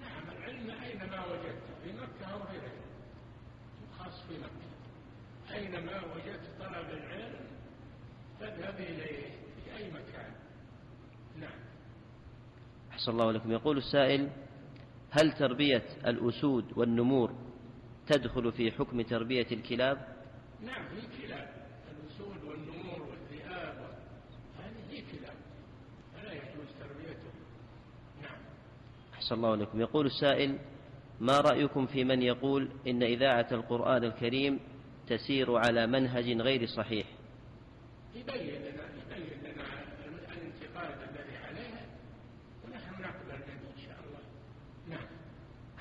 [0.00, 2.72] نعم العلم أينما وجدته في مكة أو غيرها.
[3.98, 4.68] خاص في مكة.
[5.56, 7.34] أينما وجدت طلب العلم
[8.40, 9.26] فاذهب إليه
[9.64, 10.32] في أي مكان.
[11.40, 11.58] نعم.
[12.92, 14.28] أحسن الله عليكم يقول السائل
[15.10, 17.34] هل تربية الأسود والنمور
[18.06, 19.98] تدخل في حكم تربية الكلاب؟
[20.62, 21.48] نعم في كلاب.
[21.90, 23.90] الأسود والنمور والذئاب
[24.58, 25.36] هذه هي كلاب.
[26.14, 27.30] فلا يجوز تربيته
[28.22, 28.36] نعم.
[29.14, 30.58] أحسن الله عليكم يقول السائل
[31.20, 34.60] ما رأيكم في من يقول إن إذاعة القرآن الكريم
[35.08, 37.06] تسير على منهج غير صحيح؟
[38.14, 38.88] يبين لنا
[40.36, 41.86] الانتقاد الذي عليها
[42.64, 44.20] ونحن نقبل منه إن شاء الله
[44.88, 45.06] نعم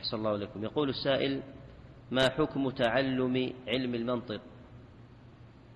[0.07, 1.41] أحسن الله عليكم يقول السائل
[2.11, 4.41] ما حكم تعلم علم المنطق؟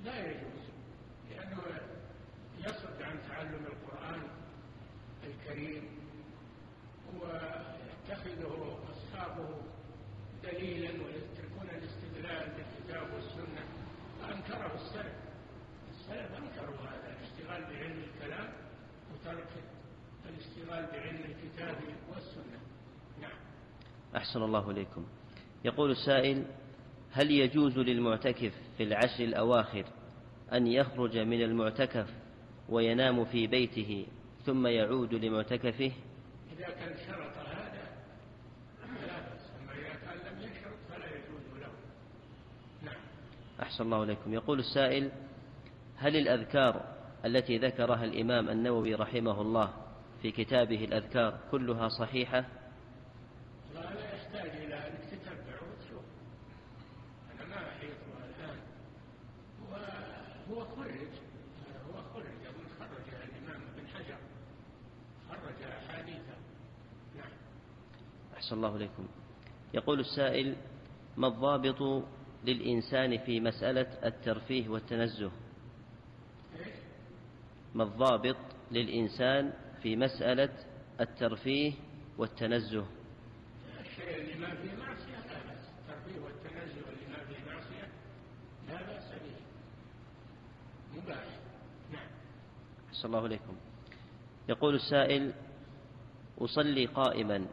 [0.05, 0.51] لا يجوز
[24.16, 25.05] أحسن الله إليكم.
[25.66, 26.45] يقول السائل
[27.12, 29.86] هل يجوز للمعتكف في العشر الأواخر
[30.53, 32.07] أن يخرج من المعتكف
[32.70, 34.05] وينام في بيته
[34.45, 35.91] ثم يعود لمعتكفه؟
[36.57, 37.84] إذا كان شرط هذا
[38.82, 39.51] لا بأس.
[39.62, 41.72] أما إذا كان لم يشرط فلا يجوز له.
[42.84, 42.99] نعم.
[43.62, 44.34] أحسن الله إليكم.
[44.34, 45.12] يقول السائل
[45.97, 46.86] هل الأذكار
[47.26, 49.74] التي ذكرها الإمام النووي رحمه الله
[50.22, 52.45] في كتابه الأذكار كلها صحيحة
[53.74, 56.03] لا لا يحتاج إلى أن تتبع وتشوف
[57.36, 58.57] أنا ما أحيطها الآن
[60.49, 61.12] وهو خرج
[61.89, 64.18] هو خرج أظن خرج الإمام ابن حجر
[65.30, 66.36] خرج أحاديثه
[67.18, 67.32] نعم
[68.52, 69.08] أحسن الله إليكم
[69.74, 70.56] يقول السائل
[71.18, 72.04] ما الضابط
[72.45, 75.32] للإنسان في مسألة الترفيه والتنزه؟
[77.76, 78.36] ما الضابط
[78.72, 80.49] للإنسان في مسألة
[81.02, 81.74] الترفيه
[82.18, 82.86] والتنزه؟
[83.80, 87.88] الشيء اللي ما فيه معصية لا بأس الترفيه والتنزه اللي ما فيه معصية
[88.68, 89.36] لا بأس به
[91.02, 91.24] مباح
[91.91, 92.08] نعم
[92.89, 93.56] أحسن الله إليكم
[94.49, 95.34] يقول السائل
[96.39, 97.45] أصلي قائما.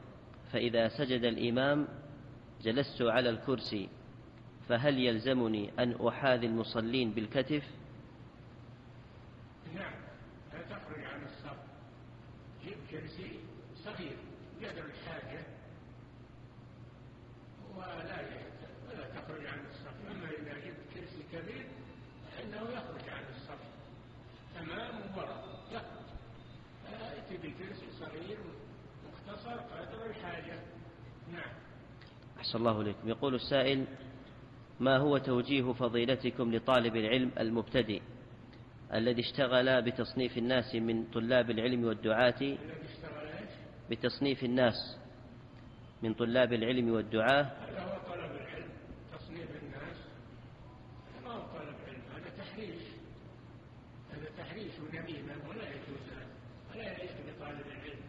[0.53, 1.89] فإذا سجد الإمام
[2.63, 3.89] جلست على الكرسي
[4.69, 7.63] فهل يلزمني أن أحاذي المصلين بالكتف؟
[9.75, 9.93] نعم
[10.53, 11.57] لا تخرج عن الصف.
[12.65, 13.41] جيب كرسي
[13.85, 14.17] صغير
[14.63, 15.41] قدر الحاجة
[17.77, 21.67] ولا يحتاج ولا تخرج عن الصف أما إذا جبت كرسي كبير
[22.33, 23.61] فإنه يخرج عن الصف
[24.61, 26.09] أمام ووراء يخرج
[26.85, 28.39] فأتي بكرسي صغير
[29.09, 30.61] مختصر قدر الحاجة
[31.33, 31.53] نعم
[32.49, 33.09] أحسن الله إليكم.
[33.09, 33.87] يقول السائل
[34.81, 38.01] ما هو توجيه فضيلتكم لطالب العلم المبتدئ
[38.95, 42.59] الذي اشتغل بتصنيف الناس من طلاب العلم والدعاة؟
[43.91, 44.97] بتصنيف الناس
[46.03, 48.71] من طلاب العلم والدعاة؟ هذا هو طلب العلم
[49.19, 49.97] تصنيف الناس.
[51.25, 52.83] ما هو طلب علم هذا تحريش.
[54.13, 56.07] هذا تحريش ونميمة ولا يجوز
[56.71, 58.01] ولا يليق بطالب العلم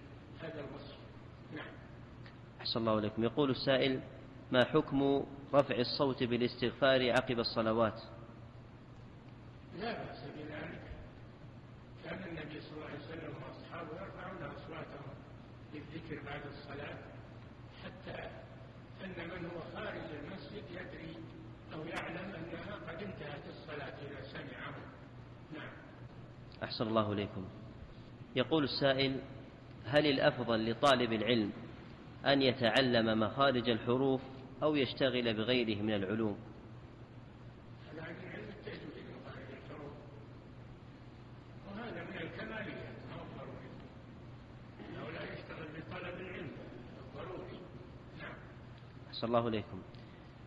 [0.41, 0.97] هذا الوصف.
[1.55, 1.73] نعم.
[2.61, 3.23] أحسن الله إليكم.
[3.23, 3.99] يقول السائل
[4.51, 8.01] ما حكم رفع الصوت بالاستغفار عقب الصلوات؟
[9.79, 10.81] لا بأس بذلك.
[12.05, 15.13] كان النبي صلى الله عليه وسلم وأصحابه يرفعون أصواتهم
[15.73, 16.97] بالذكر بعد الصلاة
[17.83, 18.21] حتى
[19.05, 21.15] أن من هو خارج المسجد يدري
[21.73, 24.75] أو يعلم أنها قد انتهت الصلاة إذا سمعه.
[25.53, 25.71] نعم.
[26.63, 27.45] أحسن الله إليكم.
[28.35, 29.21] يقول السائل
[29.85, 31.51] هل الأفضل لطالب العلم
[32.25, 34.21] أن يتعلم مخارج الحروف
[34.63, 36.37] أو يشتغل بغيره من العلوم.
[49.09, 49.81] أحسن الله إليكم.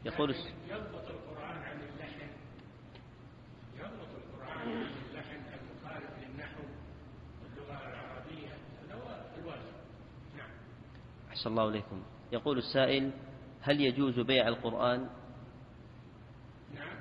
[0.04, 2.20] يقول يضبط القرآن عن اللحن
[3.76, 6.62] يضبط القرآن عن اللحن المخالف للنحو
[7.42, 8.52] واللغة العربية
[8.82, 9.74] هذا هو الواجب
[10.36, 10.50] نعم
[11.30, 12.02] أحسن الله إليكم.
[12.32, 13.10] يقول السائل
[13.62, 15.08] هل يجوز بيع القرآن؟
[16.74, 16.96] نعم.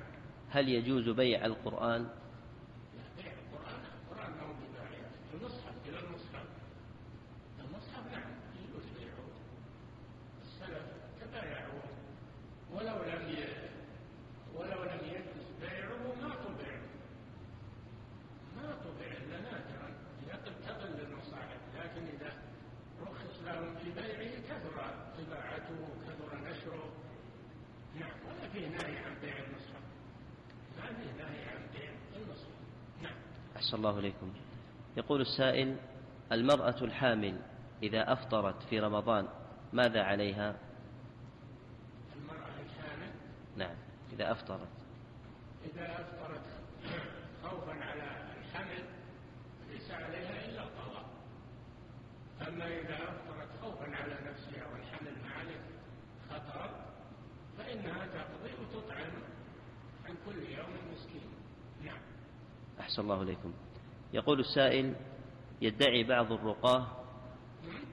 [0.50, 6.46] هل يجوز بيع القرآن لا بيع القرآن القرآن ما هو ببايع المصحف إلى المصحف
[7.60, 8.30] المصحف نعم
[8.62, 9.26] يجوز بيعه
[10.42, 10.86] السلف
[11.20, 11.82] تبايعوا
[12.74, 13.44] ولو لم ي...
[14.54, 16.72] ولو لم يجوز بيعه ما طبع
[18.56, 19.88] ما طبع إلا نادرا
[20.26, 22.32] إذا قد تقل المصاحف لكن إذا
[23.02, 26.92] رخص لهم في بيعه كثر طباعته كثر نشره
[28.00, 29.82] نعم ولا فيه نهي عن بيع المصحف
[30.78, 32.52] ما فيه نهي عن بيع المصحف
[33.02, 33.14] نعم
[33.72, 34.32] أحسن الله إليكم
[34.96, 35.76] يقول السائل
[36.32, 37.40] المرأة الحامل
[37.82, 39.28] إذا أفطرت في رمضان
[39.72, 40.56] ماذا عليها؟
[42.16, 43.12] المرأة الحامل؟
[43.56, 43.76] نعم
[44.12, 44.68] إذا أفطرت.
[45.64, 46.44] إذا أفطرت
[47.42, 48.02] خوفا على
[48.40, 48.84] الحمل
[49.70, 51.04] ليس عليها إلا القضاء.
[52.48, 55.60] أما إذا أفطرت خوفا على نفسها والحمل ما عليه
[56.30, 56.70] خطر
[57.58, 59.12] فإنها تقضي وتطعم
[60.04, 61.28] عن كل يوم مسكين.
[61.84, 62.00] نعم.
[62.80, 63.52] أحسن الله إليكم.
[64.12, 64.94] يقول السائل
[65.60, 66.86] يدعي بعض الرقاة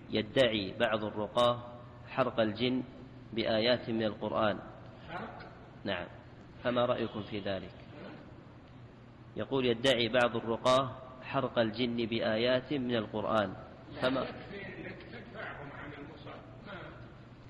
[0.09, 1.63] يدعي بعض الرقاة
[2.09, 2.84] حرق الجن
[3.34, 4.59] بآيات من القرآن.
[5.09, 5.39] حرق؟
[5.84, 6.07] نعم.
[6.63, 7.72] فما رأيكم في ذلك؟
[9.36, 13.53] يقول يدعي بعض الرقاة حرق الجن بآيات من القرآن.
[14.01, 16.74] فما يكفي انك تدفعهم عن المصاب ما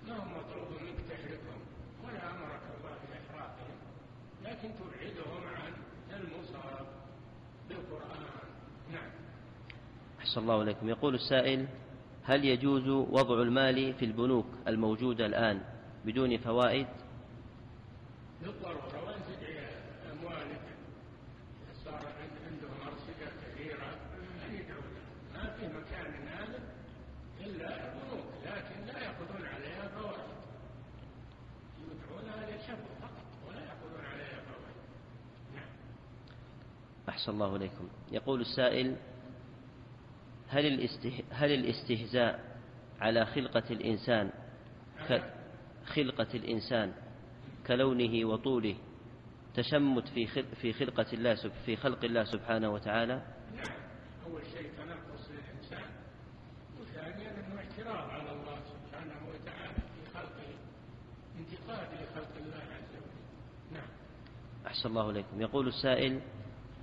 [0.08, 1.62] ما هو مطلوب منك تحرقهم
[2.04, 3.78] ولا امرك الله باحراقهم
[4.44, 5.74] لكن تبعدهم عن
[6.22, 6.86] المصاب
[7.70, 8.22] بالقران
[8.92, 9.10] نعم
[10.30, 10.90] أحسن الله إليكم.
[10.90, 11.68] يقول السائل
[12.24, 15.62] هل يجوز وضع المال في البنوك الموجودة الآن
[16.06, 16.88] بدون فوائد؟
[18.42, 19.66] بالضرورة وأن تدعي
[20.14, 20.62] أموالك.
[21.86, 22.02] صار
[22.46, 23.90] عندهم أرصدة كثيرة
[24.46, 24.82] أن يدعوا
[25.34, 26.64] ما في مكان آمن
[27.46, 30.30] إلا البنوك لكن لا يأخذون عليها فوائد.
[31.82, 34.78] يدعونها للشفر فقط ولا يأخذون عليها فوائد.
[35.56, 35.70] نعم.
[37.10, 37.88] أحسن الله إليكم.
[38.12, 38.96] يقول السائل
[40.50, 41.24] هل, الاسته...
[41.32, 42.58] هل الاستهزاء
[43.02, 44.30] على خلقة الإنسان
[45.10, 45.22] ك...
[45.86, 46.94] خلقة الإنسان
[47.68, 48.76] كلونه وطوله
[49.54, 50.28] تشمت في
[50.62, 51.36] في خلقة الله
[51.66, 53.22] في خلق الله سبحانه وتعالى؟
[53.56, 53.76] نعم
[54.26, 55.90] أول شيء تنقص للإنسان
[56.82, 60.50] وثانيا أنه اعتراض على الله سبحانه وتعالى في خلقه
[61.40, 63.74] انتقاد لخلق الله عز وجل.
[63.74, 63.88] نعم.
[64.68, 65.42] أحسن الله إليكم.
[65.42, 66.22] يقول السائل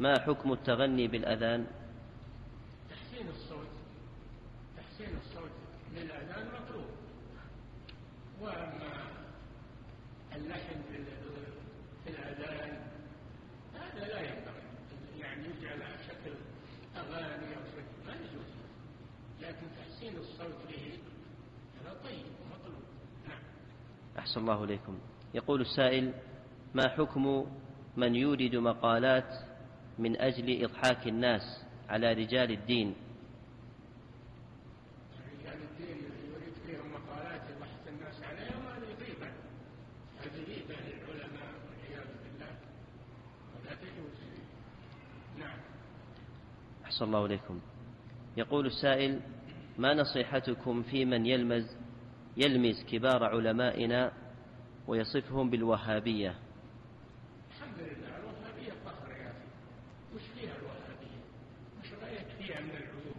[0.00, 1.66] ما حكم التغني بالأذان
[2.90, 3.66] تحسين الصوت
[4.76, 5.50] تحسين الصوت
[5.94, 6.86] للأذان مطلوب
[8.46, 8.92] وأما
[10.36, 10.78] اللحن
[12.04, 12.76] في الأذان
[13.74, 14.62] هذا لا ينبغي.
[15.20, 16.32] يعني يجعل على شكل
[16.96, 18.50] أغاني أو شكل ما يجوز.
[19.40, 20.98] لكن تحسين الصوت به
[21.80, 22.82] هذا طيب ومطلوب.
[23.28, 23.38] نعم.
[24.18, 24.98] أحسن الله إليكم.
[25.34, 26.12] يقول السائل
[26.74, 27.46] ما حكم
[27.96, 29.30] من يورد مقالات
[29.98, 32.94] من أجل إضحاك الناس على رجال الدين
[35.40, 35.96] رجال الدين
[36.32, 39.28] يريد فيهم مقالات يضحك الناس عليها وهذه غيبة
[40.20, 42.52] هذه غيبة للعلماء والعياذ بالله
[43.54, 44.18] ولا تجوز
[45.38, 45.58] نعم
[46.96, 47.60] أحسن الله إليكم
[48.36, 49.20] يقول السائل
[49.78, 51.76] ما نصيحتكم في من يلمز
[52.36, 54.12] يلمز كبار علمائنا
[54.86, 56.34] ويصفهم بالوهابية؟
[57.50, 59.46] الحمد لله الوهابية فخر يا أخي.
[60.14, 61.20] وش فيها الوهابية؟
[61.80, 63.16] وش رأيت فيها من العيوب؟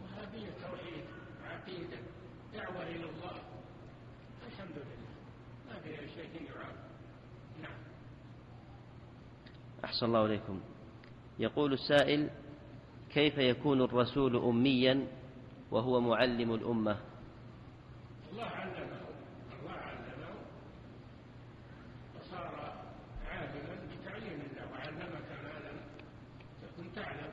[0.00, 1.04] وهابية توحيد
[1.44, 1.98] عقيدة
[2.54, 3.36] دعوة إلى الله.
[4.46, 5.08] الحمد لله.
[5.68, 6.76] ما فيها شيء يعاب.
[7.62, 7.78] نعم.
[9.84, 10.60] أحسن الله إليكم
[11.38, 12.30] يقول السائل
[13.18, 15.06] كيف يكون الرسول أميا
[15.70, 16.96] وهو معلم الأمة
[18.32, 19.00] الله علمه
[19.60, 20.30] الله علمه
[22.14, 22.72] فصار
[23.30, 25.78] عالما بتعليم الله وعلمك ما لم
[26.62, 27.30] تكن تعلم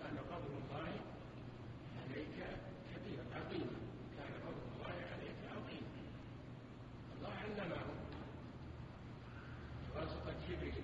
[0.00, 0.90] كان فضل الله
[2.02, 2.36] عليك
[2.90, 3.78] كبيرا عظيما
[4.18, 6.02] كان فضل الله عليك عظيما
[7.16, 7.82] الله علمه
[9.94, 10.82] بواسطة جبريل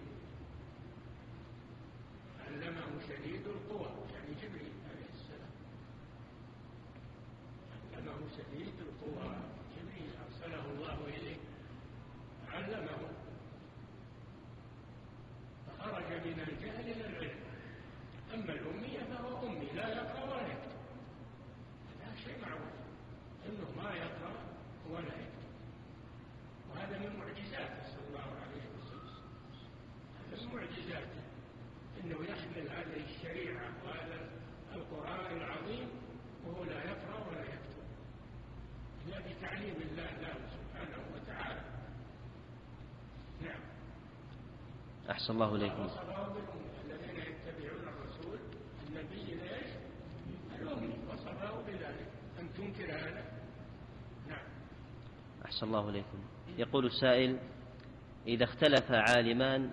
[2.47, 5.53] علمه شديد القوى يعني جبريل عليه السلام
[7.97, 9.37] علمه شديد القوى
[9.77, 11.37] جبريل أرسله الله إليه
[12.53, 13.09] علمه.
[15.67, 17.41] فخرج من الجهل إلى العلم
[18.35, 20.79] أما الأمية فهو أمي لا يقرأ ولا يكتب
[22.03, 22.73] هذا شيء معروف
[23.47, 24.35] أنه ما يقرأ
[24.91, 25.49] ولا يكتب
[26.71, 29.15] وهذا من معجزاته صلى الله عليه وسلم
[30.19, 31.23] هذا من معجزاته
[32.01, 34.19] انه يحمل هذه الشريعه وهذا
[34.75, 35.89] القران العظيم
[36.47, 37.83] وهو لا يقرا ولا يكتب
[39.59, 41.61] الا بتعليم الله له سبحانه وتعالى.
[43.43, 43.61] نعم.
[45.11, 45.89] أحسن الله إليكم.
[46.85, 48.39] الذين يتبعون الرسول
[48.89, 49.71] النبي ليش؟
[50.61, 52.09] الأمي وصفه بذلك.
[52.41, 53.25] أن تنكر هذا؟
[54.29, 54.47] نعم.
[55.45, 56.19] أحسن الله إليكم.
[56.59, 57.39] يقول السائل
[58.27, 59.71] إذا اختلف عالمان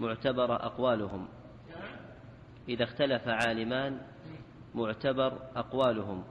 [0.00, 1.28] معتبر أقوالهم.
[1.70, 1.96] نعم.
[2.68, 4.00] إذا اختلف عالمان
[4.74, 6.24] معتبر أقوالهم.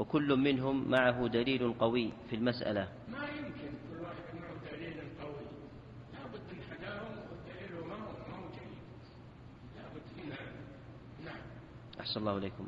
[0.00, 2.88] وكل منهم معه دليل قوي في المسألة.
[3.08, 5.44] ما يمكن كل واحد معه دليل قوي.
[6.12, 8.80] لابد من حداهم والدليل ما هو ما هو جيد.
[9.76, 10.60] لابد هذا
[11.24, 11.40] نعم.
[12.00, 12.66] أحسن الله إليكم.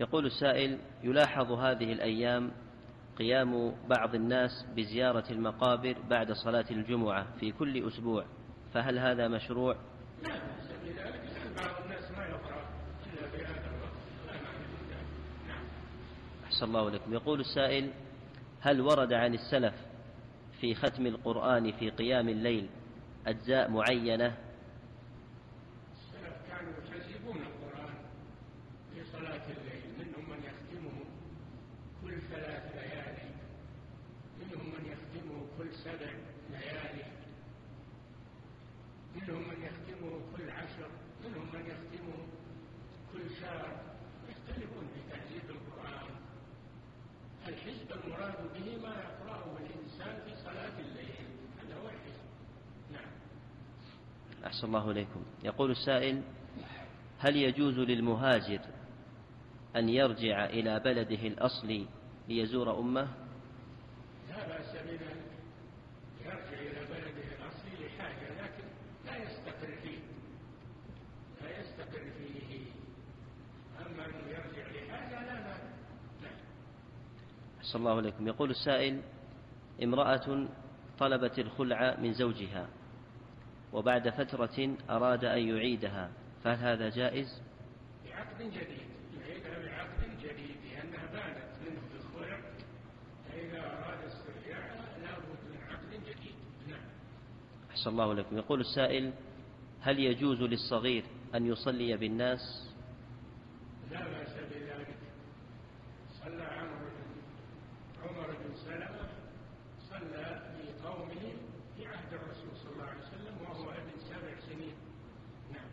[0.00, 2.50] يقول السائل يلاحظ هذه الأيام
[3.18, 8.24] قيام بعض الناس بزيارة المقابر بعد صلاة الجمعة في كل أسبوع
[8.74, 9.76] فهل هذا مشروع؟
[10.22, 12.62] لا بأس بذلك لأن بعض الناس ما يقرأ
[13.06, 15.06] إلا بهذا الوقت لا معنى من ذلك
[15.48, 15.64] نعم
[16.58, 17.90] أحسن الله إليكم يقول السائل
[18.60, 19.74] هل ورد عن السلف
[20.60, 22.68] في ختم القرآن في قيام الليل
[23.26, 24.36] أجزاء معينة؟
[25.94, 27.94] السلف كانوا يحزبون القرآن
[28.94, 31.04] في صلاة الليل منهم من يختمه
[32.02, 33.30] كل ثلاث ليالي
[34.40, 36.10] منهم من يختمه كل سبع
[36.50, 37.04] ليالي
[39.16, 40.88] منهم من يختمه كل عشر
[41.24, 42.18] منهم من يختمه
[43.12, 43.78] كل شهر
[44.28, 46.18] يختلفون في تهذيب القرآن
[47.48, 51.26] الحزب المراد به ما يقرأه الإنسان في صلاة الليل
[51.58, 52.24] هذا هو الحزب
[52.92, 53.10] نعم
[54.58, 55.22] أحسن الله إليكم.
[55.44, 56.22] يقول السائل
[57.18, 58.60] هل يجوز للمهاجر
[59.76, 61.86] أن يرجع إلى بلده الأصلي
[62.28, 63.08] ليزور أمه؟
[64.28, 65.22] لا بأس بذلك
[66.24, 68.64] يرجع إلى بلده الأصلي لحاجة لكن
[69.06, 69.98] لا يستقر فيه.
[71.42, 72.58] لا يستقر فيه.
[73.86, 75.56] أما أنه يرجع لحاجة لا لا
[77.60, 79.00] أحسن الله عليكم يقول السائل
[79.82, 80.48] امرأة
[80.98, 82.68] طلبت الخلع من زوجها.
[83.72, 86.10] وبعد فترة أراد أن يعيدها
[86.44, 87.42] فهل هذا جائز؟
[88.04, 88.88] بعقد جديد
[89.20, 92.38] يعيدها بعقد جديد لأنها بانت منه في الخلع
[93.28, 96.34] فإذا أراد استرجاعها لابد من عقد جديد
[96.68, 96.80] نعم
[97.70, 99.12] أحسن الله عليكم يقول السائل
[99.80, 101.04] هل يجوز للصغير
[101.34, 102.68] أن يصلي بالناس؟
[103.90, 104.94] لا بأس بذلك
[106.24, 109.08] صلى عمرو بن عمر بن سلمة
[109.90, 111.32] صلى لقومه
[111.76, 114.74] في عهد الرسول صلى الله عليه وسلم وهو ابن سبع سنين
[115.52, 115.70] نعم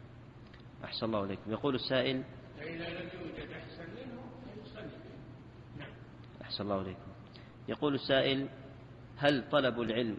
[0.95, 2.23] أحسن الله عليكم يقول السائل
[2.57, 3.85] فإذا لم يوجد أحسن
[5.77, 5.89] نعم
[6.41, 7.11] أحسن الله عليكم
[7.67, 8.47] يقول السائل
[9.17, 10.17] هل طلب العلم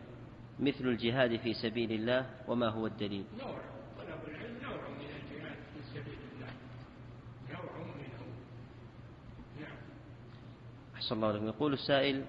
[0.60, 3.60] مثل الجهاد في سبيل الله وما هو الدليل؟ نوع
[3.98, 6.52] طلب العلم نوع من الجهاد في سبيل الله
[7.52, 8.26] نوع منه
[9.60, 9.76] نعم
[10.94, 12.24] أحسن الله عليكم يقول السائل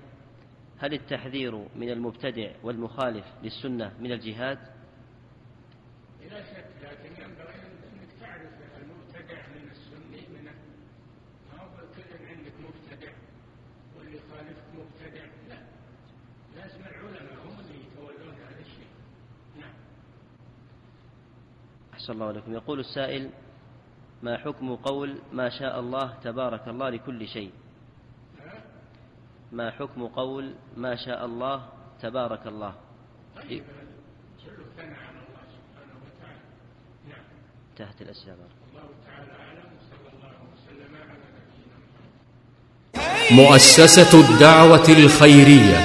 [0.77, 4.59] هل التحذير من المبتدع والمخالف للسنة من الجهاد
[6.21, 8.51] بلا شك لكن ينبغي انك تعرف
[8.81, 13.11] المبتدع من السني من ما هو كل عندك مبتدع
[13.97, 15.57] واللي خالفك مبتدع لا
[16.55, 18.87] لازم العلماء هم اللي يتولون هذا الشيء
[19.59, 19.73] نعم
[22.07, 23.29] أحسن الله عليكم يقول السائل
[24.23, 27.51] ما حكم قول ما شاء الله تبارك الله لكل شيء؟
[29.51, 31.65] ما حكم قول ما شاء الله
[32.01, 32.73] تبارك الله؟
[33.35, 33.63] طيب
[34.77, 36.39] ثناء على الله سبحانه وتعالى.
[37.09, 37.25] نعم.
[37.71, 38.33] انتهت الأسئلة.
[38.33, 41.75] الله تعالى أعلم وصلى الله وسلم على نبينا
[43.27, 43.51] محمد.
[43.51, 45.79] مؤسسة الدعوة الخيرية.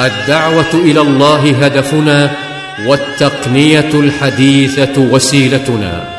[0.00, 2.45] الدعوة إلى الله هدفنا
[2.84, 6.15] والتقنية الحديثة وسيلتنا.